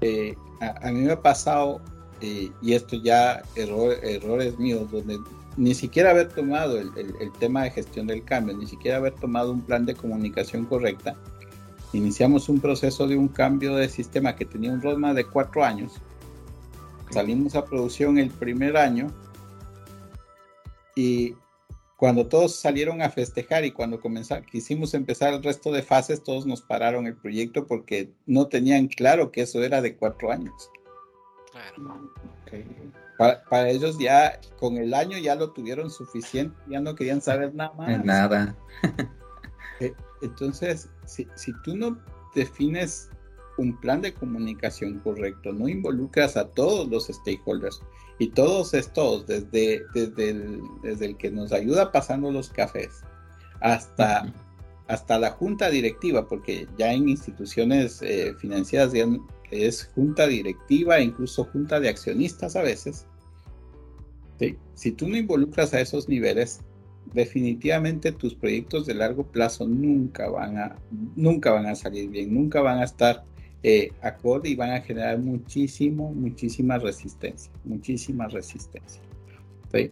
Eh, 0.00 0.34
a, 0.60 0.90
mí 0.90 1.02
me 1.02 1.12
ha 1.12 1.20
pasado, 1.20 1.80
eh, 2.20 2.50
y 2.60 2.72
esto 2.72 2.96
ya 2.96 3.42
errores 3.54 4.58
míos, 4.58 4.90
donde 4.90 5.18
ni 5.56 5.74
siquiera 5.74 6.10
haber 6.10 6.28
tomado 6.28 6.78
el, 6.78 6.92
tema 7.38 7.64
de 7.64 7.70
gestión 7.70 8.06
del 8.06 8.24
cambio, 8.24 8.56
ni 8.56 8.66
siquiera 8.66 8.96
haber 8.96 9.14
tomado 9.14 9.52
un 9.52 9.60
plan 9.60 9.84
de 9.84 9.94
comunicación 9.94 10.64
correcta, 10.64 11.14
iniciamos 11.92 12.48
un 12.48 12.60
proceso 12.60 13.06
de 13.06 13.16
un 13.16 13.28
cambio 13.28 13.76
de 13.76 13.88
sistema 13.88 14.34
que 14.34 14.46
tenía 14.46 14.72
un 14.72 14.80
roadmap 14.80 15.14
de 15.14 15.26
cuatro 15.26 15.62
años, 15.64 16.00
salimos 17.10 17.54
a 17.54 17.64
producción 17.64 18.18
el 18.18 18.30
primer 18.30 18.76
año 18.78 19.08
y 20.96 21.34
cuando 22.02 22.26
todos 22.26 22.56
salieron 22.56 23.00
a 23.00 23.10
festejar 23.10 23.64
y 23.64 23.70
cuando 23.70 24.00
quisimos 24.50 24.92
empezar 24.92 25.34
el 25.34 25.40
resto 25.40 25.70
de 25.70 25.84
fases, 25.84 26.24
todos 26.24 26.46
nos 26.46 26.60
pararon 26.60 27.06
el 27.06 27.14
proyecto 27.14 27.64
porque 27.64 28.10
no 28.26 28.48
tenían 28.48 28.88
claro 28.88 29.30
que 29.30 29.42
eso 29.42 29.62
era 29.62 29.80
de 29.80 29.94
cuatro 29.94 30.32
años. 30.32 30.68
Para, 33.16 33.70
ellos 33.70 34.00
ya, 34.00 34.40
con 34.58 34.78
el 34.78 34.94
año 34.94 35.16
ya 35.16 35.36
lo 35.36 35.52
tuvieron 35.52 35.92
suficiente, 35.92 36.56
ya 36.66 36.80
no 36.80 36.96
querían 36.96 37.20
saber 37.20 37.54
nada 37.54 37.72
más. 37.74 38.04
Nada. 38.04 38.56
Eh, 39.78 39.94
entonces, 40.22 40.88
si, 41.06 41.26
si 41.36 41.52
tú 41.62 41.76
no 41.76 42.00
defines 42.34 43.10
un 43.58 43.78
plan 43.80 44.00
de 44.00 44.12
comunicación 44.12 44.98
correcto, 45.00 45.52
no 45.52 45.68
involucras 45.68 46.36
a 46.36 46.48
todos 46.48 46.88
los 46.88 47.06
stakeholders 47.06 47.80
y 48.18 48.28
todos 48.28 48.74
estos, 48.74 49.26
desde, 49.26 49.82
desde, 49.94 50.30
el, 50.30 50.60
desde 50.82 51.06
el 51.06 51.16
que 51.16 51.30
nos 51.30 51.52
ayuda 51.52 51.92
pasando 51.92 52.30
los 52.30 52.50
cafés 52.50 53.02
hasta, 53.60 54.32
hasta 54.88 55.18
la 55.18 55.30
junta 55.30 55.70
directiva, 55.70 56.28
porque 56.28 56.68
ya 56.78 56.92
en 56.92 57.08
instituciones 57.08 58.02
eh, 58.02 58.34
financieras 58.38 58.92
es 59.50 59.90
junta 59.94 60.26
directiva 60.26 60.98
e 60.98 61.04
incluso 61.04 61.44
junta 61.44 61.80
de 61.80 61.88
accionistas 61.88 62.56
a 62.56 62.62
veces. 62.62 63.06
Si 64.74 64.90
tú 64.90 65.08
no 65.08 65.16
involucras 65.16 65.72
a 65.72 65.80
esos 65.80 66.08
niveles, 66.08 66.60
definitivamente 67.12 68.10
tus 68.10 68.34
proyectos 68.34 68.86
de 68.86 68.94
largo 68.94 69.24
plazo 69.24 69.66
nunca 69.68 70.28
van 70.28 70.58
a, 70.58 70.76
nunca 71.14 71.52
van 71.52 71.66
a 71.66 71.76
salir 71.76 72.10
bien, 72.10 72.34
nunca 72.34 72.60
van 72.60 72.78
a 72.78 72.84
estar 72.84 73.24
eh, 73.64 73.92
acorde 74.02 74.48
y 74.48 74.56
van 74.56 74.72
a 74.72 74.80
generar 74.80 75.18
muchísimo, 75.18 76.12
muchísima 76.12 76.78
resistencia, 76.78 77.52
muchísima 77.64 78.26
resistencia. 78.26 79.00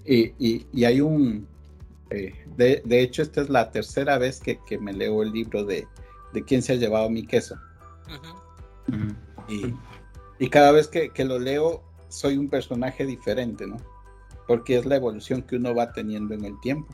Y, 0.04 0.34
y, 0.72 0.84
hay 0.84 1.00
un, 1.00 1.46
eh, 2.10 2.34
de, 2.56 2.82
de, 2.84 3.00
hecho 3.00 3.22
esta 3.22 3.40
es 3.40 3.48
la 3.48 3.70
tercera 3.70 4.18
vez 4.18 4.40
que, 4.40 4.58
que, 4.66 4.76
me 4.78 4.92
leo 4.92 5.22
el 5.22 5.32
libro 5.32 5.64
de, 5.64 5.86
de 6.34 6.44
quién 6.44 6.62
se 6.62 6.74
ha 6.74 6.76
llevado 6.76 7.08
mi 7.08 7.24
queso. 7.24 7.56
y, 9.48 9.72
y, 10.38 10.50
cada 10.50 10.72
vez 10.72 10.88
que, 10.88 11.10
que, 11.10 11.24
lo 11.24 11.38
leo 11.38 11.82
soy 12.08 12.36
un 12.36 12.50
personaje 12.50 13.06
diferente, 13.06 13.66
¿no? 13.66 13.76
Porque 14.46 14.76
es 14.76 14.84
la 14.84 14.96
evolución 14.96 15.42
que 15.42 15.56
uno 15.56 15.74
va 15.74 15.92
teniendo 15.92 16.34
en 16.34 16.44
el 16.44 16.60
tiempo. 16.60 16.92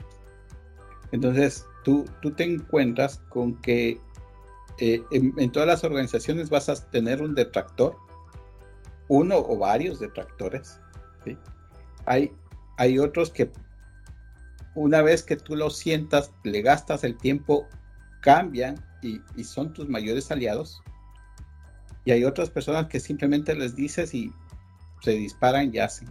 Entonces, 1.10 1.66
tú, 1.84 2.04
tú 2.20 2.32
te 2.32 2.44
encuentras 2.44 3.18
con 3.30 3.60
que 3.62 3.98
eh, 4.78 5.02
en, 5.10 5.52
todas 5.52 5.66
las 5.66 5.84
organizaciones 5.84 6.50
vas 6.50 6.68
a 6.68 6.74
tener 6.90 7.22
un 7.22 7.34
detractor, 7.34 7.96
uno 9.08 9.38
o 9.38 9.56
varios 9.58 10.00
detractores. 10.00 10.80
Hay, 12.04 12.32
hay 12.76 12.98
otros 12.98 13.30
que 13.30 13.50
una 14.74 15.02
vez 15.02 15.22
que 15.22 15.36
tú 15.36 15.56
lo 15.56 15.70
sientas, 15.70 16.30
le 16.44 16.62
gastas 16.62 17.02
el 17.04 17.16
tiempo, 17.16 17.66
cambian 18.20 18.76
y, 19.02 19.20
y 19.34 19.44
son 19.44 19.72
tus 19.72 19.88
mayores 19.88 20.30
aliados. 20.30 20.82
Y 22.04 22.12
hay 22.12 22.24
otras 22.24 22.50
personas 22.50 22.86
que 22.86 23.00
simplemente 23.00 23.54
les 23.54 23.74
dices 23.74 24.14
y 24.14 24.32
se 25.02 25.12
disparan 25.12 25.74
y 25.74 25.78
hacen. 25.78 26.08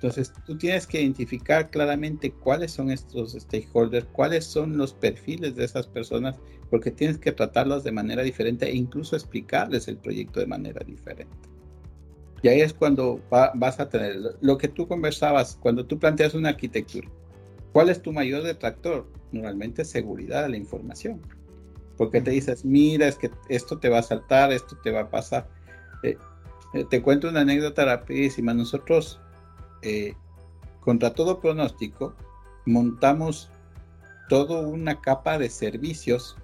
Entonces, 0.00 0.32
tú 0.46 0.56
tienes 0.56 0.86
que 0.86 1.02
identificar 1.02 1.70
claramente 1.70 2.30
cuáles 2.30 2.70
son 2.70 2.92
estos 2.92 3.32
stakeholders, 3.32 4.06
cuáles 4.12 4.44
son 4.44 4.78
los 4.78 4.94
perfiles 4.94 5.56
de 5.56 5.64
esas 5.64 5.88
personas, 5.88 6.36
porque 6.70 6.92
tienes 6.92 7.18
que 7.18 7.32
tratarlos 7.32 7.82
de 7.82 7.90
manera 7.90 8.22
diferente 8.22 8.66
e 8.66 8.76
incluso 8.76 9.16
explicarles 9.16 9.88
el 9.88 9.96
proyecto 9.96 10.38
de 10.38 10.46
manera 10.46 10.84
diferente. 10.86 11.36
Y 12.42 12.48
ahí 12.48 12.60
es 12.60 12.72
cuando 12.72 13.20
vas 13.28 13.80
a 13.80 13.88
tener 13.88 14.16
lo 14.40 14.56
que 14.56 14.68
tú 14.68 14.86
conversabas, 14.86 15.58
cuando 15.60 15.84
tú 15.84 15.98
planteas 15.98 16.34
una 16.34 16.50
arquitectura. 16.50 17.08
¿Cuál 17.72 17.88
es 17.88 18.00
tu 18.00 18.12
mayor 18.12 18.44
detractor? 18.44 19.10
Normalmente 19.32 19.84
seguridad 19.84 20.44
de 20.44 20.50
la 20.50 20.56
información. 20.58 21.20
Porque 21.96 22.20
te 22.20 22.30
dices, 22.30 22.64
mira, 22.64 23.08
es 23.08 23.18
que 23.18 23.32
esto 23.48 23.80
te 23.80 23.88
va 23.88 23.98
a 23.98 24.02
saltar, 24.02 24.52
esto 24.52 24.78
te 24.84 24.92
va 24.92 25.00
a 25.00 25.10
pasar. 25.10 25.48
Eh, 26.04 26.16
eh, 26.74 26.84
te 26.88 27.02
cuento 27.02 27.28
una 27.28 27.40
anécdota 27.40 27.84
rapidísima. 27.84 28.54
Nosotros 28.54 29.20
eh, 29.82 30.14
contra 30.80 31.14
todo 31.14 31.40
pronóstico, 31.40 32.14
montamos 32.66 33.50
toda 34.28 34.66
una 34.66 35.00
capa 35.00 35.38
de 35.38 35.50
servicios 35.50 36.36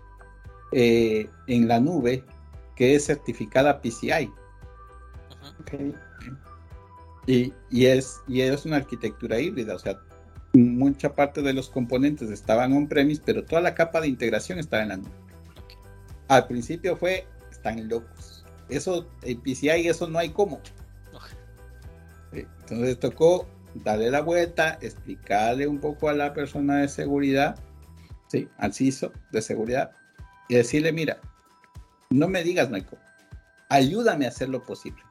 eh, 0.73 1.29
en 1.47 1.69
la 1.69 1.81
nube 1.81 2.25
que 2.77 2.95
es 2.95 3.07
certificada 3.07 3.81
PCI. 3.81 4.31
Y, 7.27 7.53
es, 7.87 8.21
y 8.29 8.43
es 8.43 8.67
una 8.67 8.77
arquitectura 8.77 9.39
híbrida, 9.39 9.75
o 9.75 9.79
sea, 9.79 9.99
mucha 10.53 11.15
parte 11.15 11.43
de 11.43 11.53
los 11.53 11.71
componentes 11.71 12.31
estaban 12.31 12.73
on-premise, 12.73 13.23
pero 13.25 13.45
toda 13.45 13.63
la 13.63 13.75
capa 13.75 14.01
de 14.01 14.09
integración 14.09 14.59
estaba 14.59 14.83
en 14.83 14.89
la 14.91 14.97
nube. 14.99 15.11
Al 16.29 16.47
principio 16.47 16.97
fue, 16.97 17.27
están 17.51 17.89
locos. 17.89 18.45
Eso, 18.69 19.09
el 19.23 19.39
PCI, 19.39 19.89
eso 19.89 20.09
no 20.09 20.19
hay 20.19 20.31
cómo. 20.31 20.61
Entonces 22.41 22.99
tocó 22.99 23.47
darle 23.75 24.11
la 24.11 24.23
vuelta, 24.23 24.79
explicarle 24.81 25.67
un 25.67 25.81
poco 25.81 26.09
a 26.09 26.15
la 26.15 26.33
persona 26.33 26.79
de 26.79 26.89
seguridad, 26.89 27.59
¿sí? 28.29 28.49
al 28.59 28.73
CISO 28.73 29.13
de 29.33 29.43
seguridad, 29.43 29.93
y 30.49 30.55
decirle, 30.55 30.93
mira, 30.93 31.21
no 32.11 32.29
me 32.29 32.43
digas, 32.43 32.71
Michael, 32.71 33.01
ayúdame 33.69 34.27
a 34.27 34.29
hacer 34.29 34.49
lo 34.49 34.63
posible. 34.63 35.03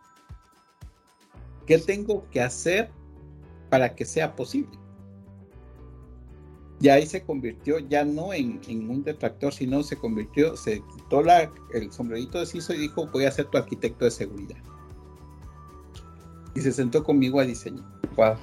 ¿Qué 1.66 1.78
tengo 1.78 2.30
que 2.30 2.42
hacer 2.42 2.90
para 3.70 3.96
que 3.96 4.06
sea 4.06 4.36
posible? 4.36 4.78
Y 6.80 6.90
ahí 6.90 7.06
se 7.06 7.24
convirtió 7.24 7.80
ya 7.80 8.04
no 8.04 8.34
en, 8.34 8.60
un 8.90 9.04
detractor, 9.04 9.54
sino 9.54 9.84
se 9.84 9.96
convirtió, 9.96 10.58
se 10.58 10.82
quitó 10.96 11.22
la, 11.22 11.50
el 11.74 11.92
sombrerito 11.92 12.40
de 12.40 12.46
CISO 12.46 12.74
y 12.74 12.80
dijo, 12.80 13.08
voy 13.08 13.26
a 13.26 13.32
ser 13.32 13.46
tu 13.46 13.58
arquitecto 13.58 14.04
de 14.06 14.12
seguridad 14.12 14.58
y 16.56 16.62
se 16.62 16.72
sentó 16.72 17.04
conmigo 17.04 17.40
a 17.40 17.44
diseñar. 17.44 17.84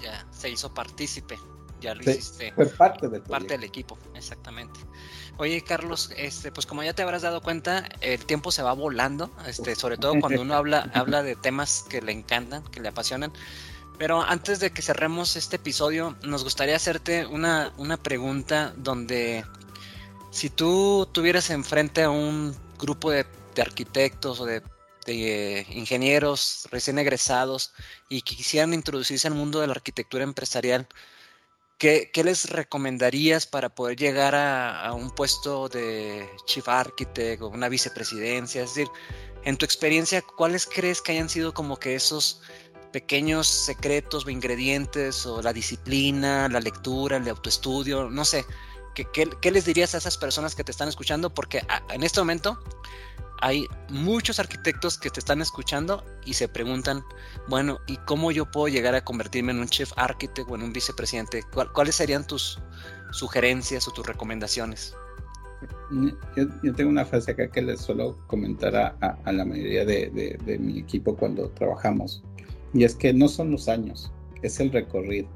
Ya, 0.03 0.27
se 0.31 0.51
hizo 0.51 0.73
partícipe, 0.75 1.39
ya 1.81 1.95
lo 1.95 2.03
hiciste. 2.03 2.53
Fue 2.55 2.67
parte 2.67 3.09
del, 3.09 3.23
parte 3.23 3.55
del 3.55 3.65
equipo, 3.65 3.97
exactamente. 4.15 4.81
Oye, 5.39 5.63
Carlos, 5.63 6.11
este, 6.17 6.51
pues 6.53 6.67
como 6.67 6.83
ya 6.83 6.93
te 6.93 7.03
habrás 7.03 7.23
dado 7.23 7.41
cuenta, 7.41 7.89
el 8.01 8.25
tiempo 8.27 8.51
se 8.51 8.63
va 8.63 8.73
volando, 8.73 9.31
este, 9.47 9.75
sobre 9.77 9.97
todo 9.97 10.19
cuando 10.21 10.43
uno 10.43 10.55
habla, 10.55 10.91
habla 10.95 11.23
de 11.23 11.37
temas 11.37 11.85
que 11.89 12.03
le 12.03 12.13
encantan, 12.13 12.65
que 12.65 12.81
le 12.81 12.89
apasionan. 12.89 13.33
Pero 13.99 14.23
antes 14.23 14.61
de 14.61 14.71
que 14.71 14.83
cerremos 14.83 15.37
este 15.37 15.57
episodio, 15.57 16.17
nos 16.23 16.43
gustaría 16.43 16.75
hacerte 16.75 17.27
una, 17.27 17.73
una 17.77 17.97
pregunta 17.97 18.73
donde 18.77 19.45
si 20.31 20.49
tú 20.49 21.07
tuvieras 21.13 21.51
enfrente 21.51 22.03
a 22.03 22.11
un 22.11 22.55
grupo 22.79 23.11
de, 23.11 23.27
de 23.55 23.63
arquitectos 23.63 24.41
o 24.41 24.47
de 24.47 24.63
ingenieros 25.13 26.69
recién 26.71 26.99
egresados 26.99 27.73
y 28.09 28.23
que 28.23 28.37
quisieran 28.37 28.75
introducirse 28.75 29.29
al 29.29 29.35
mundo 29.35 29.61
de 29.61 29.67
la 29.67 29.73
arquitectura 29.73 30.25
empresarial, 30.25 30.89
¿qué, 31.81 32.11
les 32.23 32.51
recomendarías 32.51 33.47
para 33.47 33.71
poder 33.75 33.97
llegar 33.97 34.35
a, 34.35 34.93
un 34.93 35.11
puesto 35.11 35.69
de 35.69 36.29
chief 36.45 36.69
architect 36.69 37.43
o 37.43 37.49
una 37.49 37.69
vicepresidencia? 37.69 38.63
Es 38.63 38.75
decir, 38.75 38.89
en 39.45 39.57
tu 39.57 39.65
experiencia, 39.65 40.23
¿cuáles 40.23 40.67
crees 40.67 41.01
que 41.01 41.13
hayan 41.13 41.31
sido 41.31 41.55
como 41.55 41.79
que 41.79 41.95
esos 41.95 42.43
pequeños 42.93 43.47
secretos 43.47 44.27
o 44.27 44.31
ingredientes 44.31 45.25
o 45.25 45.41
la 45.41 45.53
disciplina, 45.53 46.49
la 46.49 46.61
lectura, 46.61 47.17
el 47.17 47.29
autoestudio, 47.29 48.11
no 48.11 48.25
sé? 48.27 48.45
¿Qué, 48.95 49.07
qué 49.41 49.51
les 49.51 49.65
dirías 49.65 49.95
a 49.95 49.99
esas 49.99 50.19
personas 50.19 50.55
que 50.55 50.65
te 50.65 50.73
están 50.73 50.89
escuchando? 50.89 51.33
Porque 51.33 51.63
en 51.89 52.03
este 52.03 52.21
momento 52.21 52.59
hay 53.41 53.67
muchos 53.89 54.39
arquitectos 54.39 54.99
que 54.99 55.11
te 55.11 55.21
están 55.21 55.41
escuchando 55.41 56.05
y 56.25 56.35
se 56.35 56.49
preguntan, 56.49 57.03
bueno, 57.49 57.79
¿y 57.87 57.97
cómo 57.99 58.31
yo 58.33 58.51
puedo 58.51 58.69
llegar 58.69 58.95
a 58.95 59.03
convertirme 59.03 59.53
en 59.53 59.61
un 59.61 59.69
chief 59.69 59.93
architect 59.97 60.49
o 60.51 60.55
en 60.55 60.63
un 60.63 60.73
vicepresidente? 60.73 61.43
¿Cuáles 61.73 61.95
serían 61.95 62.27
tus 62.27 62.61
sugerencias 63.13 63.89
o 63.89 63.93
tus 63.93 64.07
recomendaciones? 64.07 64.95
Yo, 66.37 66.75
tengo 66.75 66.91
una 66.91 67.05
frase 67.05 67.33
acá 67.33 67.51
que 67.51 67.61
les 67.61 67.81
suelo 67.81 68.19
comentar 68.27 68.75
a, 68.77 69.33
la 69.33 69.45
mayoría 69.45 69.85
de, 69.85 70.59
mi 70.61 70.79
equipo 70.79 71.17
cuando 71.17 71.49
trabajamos, 71.51 72.23
y 72.73 72.85
es 72.85 72.95
que 72.95 73.13
no 73.13 73.29
son 73.29 73.51
los 73.51 73.69
años, 73.69 74.13
es 74.43 74.61
el 74.61 74.71
recorrido. 74.71 75.29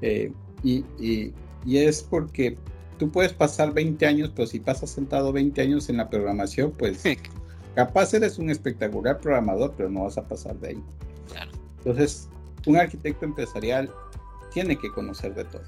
Eh, 0.00 0.32
y, 0.62 0.84
y 1.64 1.78
es 1.78 2.02
porque 2.02 2.56
tú 3.02 3.10
puedes 3.10 3.32
pasar 3.32 3.74
20 3.74 4.06
años, 4.06 4.30
pero 4.32 4.46
si 4.46 4.60
pasas 4.60 4.90
sentado 4.90 5.32
20 5.32 5.60
años 5.60 5.88
en 5.88 5.96
la 5.96 6.08
programación, 6.08 6.70
pues 6.70 7.02
capaz 7.74 8.14
eres 8.14 8.38
un 8.38 8.48
espectacular 8.48 9.18
programador, 9.18 9.74
pero 9.76 9.90
no 9.90 10.04
vas 10.04 10.18
a 10.18 10.28
pasar 10.28 10.54
de 10.60 10.68
ahí. 10.68 10.84
Entonces, 11.78 12.28
un 12.64 12.76
arquitecto 12.76 13.24
empresarial 13.24 13.90
tiene 14.52 14.76
que 14.76 14.88
conocer 14.92 15.34
de 15.34 15.42
todo. 15.46 15.64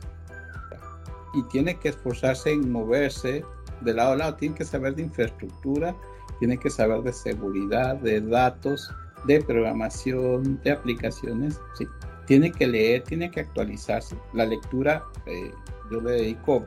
Y 1.35 1.43
tiene 1.49 1.77
que 1.77 1.89
esforzarse 1.89 2.53
en 2.53 2.71
moverse 2.71 3.45
de 3.81 3.95
lado 3.95 4.13
a 4.13 4.17
lado. 4.17 4.35
Tiene 4.37 4.55
que 4.55 4.65
saber 4.65 4.95
de 4.95 5.03
infraestructura, 5.03 5.93
tiene 6.39 6.57
que 6.57 6.71
saber 6.71 7.03
de 7.03 7.13
seguridad, 7.13 7.97
de 7.97 8.21
datos, 8.21 8.89
de 9.27 9.43
programación, 9.43 10.61
de 10.63 10.71
aplicaciones. 10.71 11.61
Sí. 11.77 11.89
Tiene 12.29 12.53
que 12.53 12.69
leer, 12.69 13.03
tiene 13.03 13.29
que 13.29 13.41
actualizarse. 13.41 14.17
La 14.35 14.47
lectura 14.47 15.03
eh, 15.27 15.51
yo 15.91 16.01
le 16.01 16.13
dedico 16.13 16.65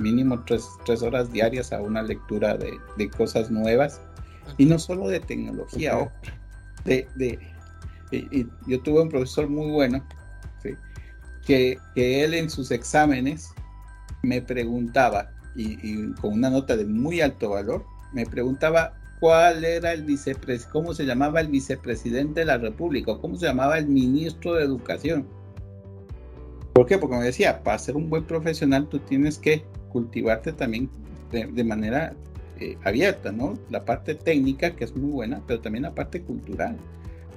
mínimo 0.00 0.42
tres, 0.44 1.02
horas 1.02 1.32
diarias 1.32 1.72
a 1.72 1.80
una 1.80 2.02
lectura 2.02 2.56
de, 2.56 3.10
cosas 3.10 3.50
nuevas 3.50 4.00
y 4.58 4.64
no 4.64 4.78
solo 4.78 5.08
de 5.08 5.20
tecnología, 5.20 6.10
de, 6.84 7.06
de 7.14 7.38
y, 8.10 8.46
yo 8.66 8.80
tuve 8.80 9.02
un 9.02 9.08
profesor 9.08 9.48
muy 9.48 9.70
bueno 9.70 10.04
que, 11.44 11.78
que, 11.94 12.24
él 12.24 12.34
en 12.34 12.50
sus 12.50 12.70
exámenes 12.70 13.52
me 14.22 14.42
preguntaba 14.42 15.30
y, 15.54 16.12
con 16.14 16.34
una 16.34 16.50
nota 16.50 16.76
de 16.76 16.84
muy 16.84 17.20
alto 17.20 17.50
valor 17.50 17.84
me 18.12 18.26
preguntaba 18.26 18.94
cuál 19.20 19.64
era 19.64 19.92
el 19.92 20.04
vicepresidente, 20.04 20.72
cómo 20.72 20.94
se 20.94 21.04
llamaba 21.04 21.40
el 21.40 21.48
vicepresidente 21.48 22.40
de 22.40 22.46
la 22.46 22.58
República, 22.58 23.18
cómo 23.20 23.36
se 23.36 23.46
llamaba 23.46 23.78
el 23.78 23.86
ministro 23.86 24.54
de 24.54 24.64
Educación. 24.64 25.26
¿Por 26.72 26.86
qué? 26.86 26.98
Porque 26.98 27.16
me 27.16 27.24
decía, 27.24 27.62
para 27.62 27.78
ser 27.78 27.96
un 27.96 28.08
buen 28.08 28.24
profesional 28.24 28.88
tú 28.88 28.98
tienes 29.00 29.38
que 29.38 29.64
cultivarte 29.90 30.52
también 30.52 30.88
de, 31.30 31.64
manera 31.64 32.14
eh, 32.58 32.76
abierta, 32.84 33.30
¿no? 33.30 33.54
La 33.70 33.84
parte 33.84 34.14
técnica, 34.14 34.74
que 34.74 34.84
es 34.84 34.96
muy 34.96 35.10
buena, 35.10 35.42
pero 35.46 35.60
también 35.60 35.82
la 35.82 35.94
parte 35.94 36.22
cultural. 36.22 36.76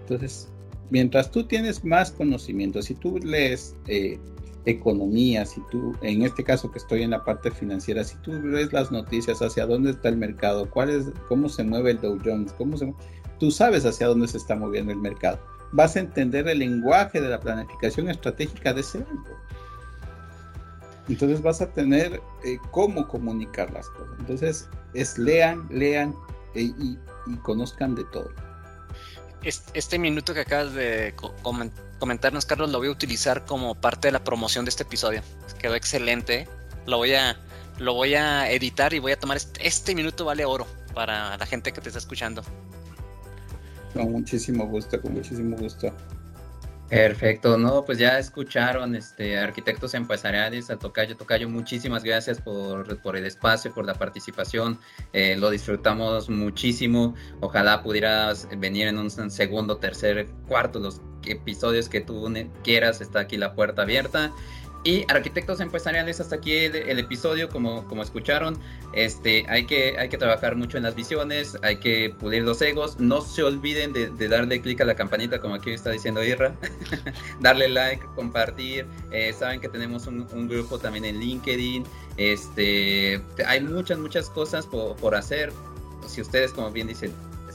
Entonces, 0.01 0.49
mientras 0.89 1.29
tú 1.29 1.45
tienes 1.45 1.83
más 1.83 2.11
conocimiento, 2.11 2.81
si 2.81 2.95
tú 2.95 3.19
lees 3.19 3.75
eh, 3.87 4.19
economía, 4.65 5.45
si 5.45 5.61
tú, 5.71 5.95
en 6.01 6.23
este 6.23 6.43
caso 6.43 6.71
que 6.71 6.79
estoy 6.79 7.03
en 7.03 7.11
la 7.11 7.23
parte 7.23 7.51
financiera, 7.51 8.03
si 8.03 8.15
tú 8.17 8.31
ves 8.41 8.71
las 8.71 8.91
noticias 8.91 9.41
hacia 9.41 9.65
dónde 9.65 9.91
está 9.91 10.09
el 10.09 10.17
mercado, 10.17 10.69
cuál 10.69 10.89
es, 10.89 11.05
cómo 11.27 11.49
se 11.49 11.63
mueve 11.63 11.91
el 11.91 12.01
Dow 12.01 12.17
Jones, 12.23 12.53
cómo 12.53 12.77
se, 12.77 12.93
tú 13.39 13.51
sabes 13.51 13.85
hacia 13.85 14.07
dónde 14.07 14.27
se 14.27 14.37
está 14.37 14.55
moviendo 14.55 14.91
el 14.91 14.99
mercado. 14.99 15.39
Vas 15.73 15.95
a 15.95 16.01
entender 16.01 16.47
el 16.47 16.59
lenguaje 16.59 17.19
de 17.19 17.29
la 17.29 17.39
planificación 17.39 18.09
estratégica 18.09 18.73
de 18.73 18.81
ese 18.81 18.99
banco. 18.99 19.31
Entonces 21.09 21.41
vas 21.41 21.61
a 21.61 21.69
tener 21.71 22.21
eh, 22.45 22.57
cómo 22.71 23.07
comunicar 23.07 23.71
las 23.71 23.89
cosas. 23.89 24.15
Entonces 24.19 24.69
es 24.93 25.17
lean, 25.17 25.67
lean 25.69 26.15
eh, 26.55 26.71
y, 26.77 26.97
conozcan 27.41 27.95
de 27.95 28.03
todo. 28.05 28.29
Este, 29.43 29.99
minuto 29.99 30.33
que 30.33 30.41
acabas 30.41 30.73
de 30.73 31.13
comentarnos, 31.99 32.45
Carlos, 32.45 32.71
lo 32.71 32.77
voy 32.77 32.87
a 32.87 32.91
utilizar 32.91 33.45
como 33.45 33.75
parte 33.75 34.07
de 34.07 34.13
la 34.13 34.23
promoción 34.23 34.63
de 34.63 34.69
este 34.69 34.83
episodio. 34.83 35.21
Quedó 35.59 35.75
excelente. 35.75 36.47
Lo 36.85 36.97
voy 36.97 37.13
a, 37.13 37.37
lo 37.79 37.93
voy 37.93 38.15
a 38.15 38.49
editar 38.51 38.93
y 38.93 38.99
voy 38.99 39.11
a 39.11 39.19
tomar 39.19 39.37
este, 39.37 39.67
este 39.67 39.95
minuto 39.95 40.23
vale 40.25 40.45
oro 40.45 40.65
para 40.93 41.37
la 41.37 41.45
gente 41.45 41.73
que 41.73 41.81
te 41.81 41.89
está 41.89 41.99
escuchando. 41.99 42.43
Con 43.93 44.11
muchísimo 44.11 44.65
gusto, 44.67 45.01
con 45.01 45.13
muchísimo 45.13 45.57
gusto. 45.57 45.93
Perfecto, 46.93 47.57
no, 47.57 47.83
pues 47.83 47.97
ya 47.97 48.19
escucharon, 48.19 48.95
este, 48.95 49.39
arquitectos 49.39 49.95
empresariales, 49.95 50.69
a 50.69 50.77
Tocayo, 50.77 51.17
Tocayo, 51.17 51.49
muchísimas 51.49 52.03
gracias 52.03 52.39
por, 52.39 53.01
por 53.01 53.17
el 53.17 53.25
espacio, 53.25 53.73
por 53.73 53.87
la 53.87 53.95
participación, 53.95 54.79
eh, 55.11 55.35
lo 55.35 55.49
disfrutamos 55.49 56.29
muchísimo, 56.29 57.15
ojalá 57.41 57.81
pudieras 57.81 58.47
venir 58.59 58.85
en 58.85 58.99
un 58.99 59.09
segundo, 59.09 59.77
tercer, 59.77 60.27
cuarto, 60.47 60.77
los 60.77 61.01
episodios 61.25 61.89
que 61.89 61.99
tú 61.99 62.31
quieras, 62.63 63.01
está 63.01 63.21
aquí 63.21 63.37
la 63.37 63.55
puerta 63.55 63.81
abierta 63.81 64.31
y 64.83 65.05
arquitectos 65.07 65.59
empresariales, 65.61 66.19
hasta 66.19 66.35
aquí 66.35 66.53
el, 66.53 66.99
episodio, 66.99 67.49
como, 67.49 67.87
como 67.87 68.03
escucharon, 68.03 68.57
este, 68.93 69.45
hay, 69.47 69.65
que, 69.65 69.97
hay 69.97 70.09
que 70.09 70.17
trabajar 70.17 70.55
mucho 70.55 70.77
en 70.77 70.83
las 70.83 70.95
visiones, 70.95 71.57
hay 71.61 71.77
que 71.77 72.13
pulir 72.19 72.43
los 72.43 72.61
egos, 72.61 72.99
no 72.99 73.21
se 73.21 73.43
olviden 73.43 73.93
de, 73.93 74.27
darle 74.27 74.61
clic 74.61 74.81
a 74.81 74.85
la 74.85 74.95
campanita, 74.95 75.39
como 75.39 75.55
aquí 75.55 75.71
está 75.71 75.91
diciendo 75.91 76.23
Irra, 76.23 76.53
darle 77.39 77.69
like, 77.69 78.03
compartir, 78.15 78.85
eh, 79.11 79.33
saben 79.33 79.61
que 79.61 79.69
tenemos 79.69 80.07
un, 80.07 80.47
grupo 80.47 80.77
también 80.77 81.05
en 81.05 81.19
LinkedIn, 81.19 81.85
este, 82.17 83.21
hay 83.47 83.61
muchas, 83.61 83.97
muchas 83.97 84.29
cosas 84.29 84.65
por, 84.65 84.97
por 84.97 85.15
hacer, 85.15 85.53
si 86.07 86.19
ustedes, 86.19 86.51
como 86.51 86.69
bien 86.71 86.87
dicen, 86.87 87.13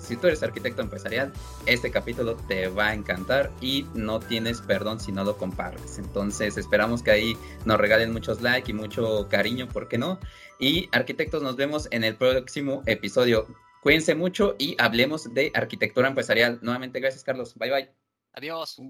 si 0.09 0.17
tú 0.17 0.27
eres 0.27 0.43
arquitecto 0.43 0.83
empresarial, 0.83 1.33
este 1.67 1.91
capítulo 1.91 2.35
te 2.49 2.69
va 2.69 2.89
a 2.89 2.95
encantar 2.95 3.51
y 3.61 3.87
no 3.95 4.19
tienes 4.21 4.61
perdón 4.63 4.99
si 4.99 5.13
no 5.13 5.25
lo 5.25 5.37
compartes. 5.37 5.99
Entonces 5.99 6.57
esperamos 6.57 7.03
que 7.03 7.11
ahí 7.11 7.37
nos 7.65 7.79
regalen 7.79 8.13
muchos 8.13 8.41
likes 8.41 8.71
y 8.71 8.75
mucho 8.75 9.29
cariño, 9.29 9.69
¿por 9.69 9.89
qué 9.89 9.99
no? 9.99 10.19
Y 10.59 10.89
arquitectos, 10.93 11.43
nos 11.43 11.57
vemos 11.57 11.89
en 11.91 12.05
el 12.05 12.17
próximo 12.17 12.83
episodio. 12.87 13.47
Cuídense 13.83 14.15
mucho 14.15 14.57
y 14.59 14.75
hablemos 14.79 15.33
de 15.33 15.53
arquitectura 15.55 16.09
empresarial. 16.09 16.59
Nuevamente, 16.63 17.01
gracias 17.01 17.23
Carlos. 17.23 17.55
Bye 17.57 17.71
bye. 17.71 17.95
Adiós. 18.33 18.81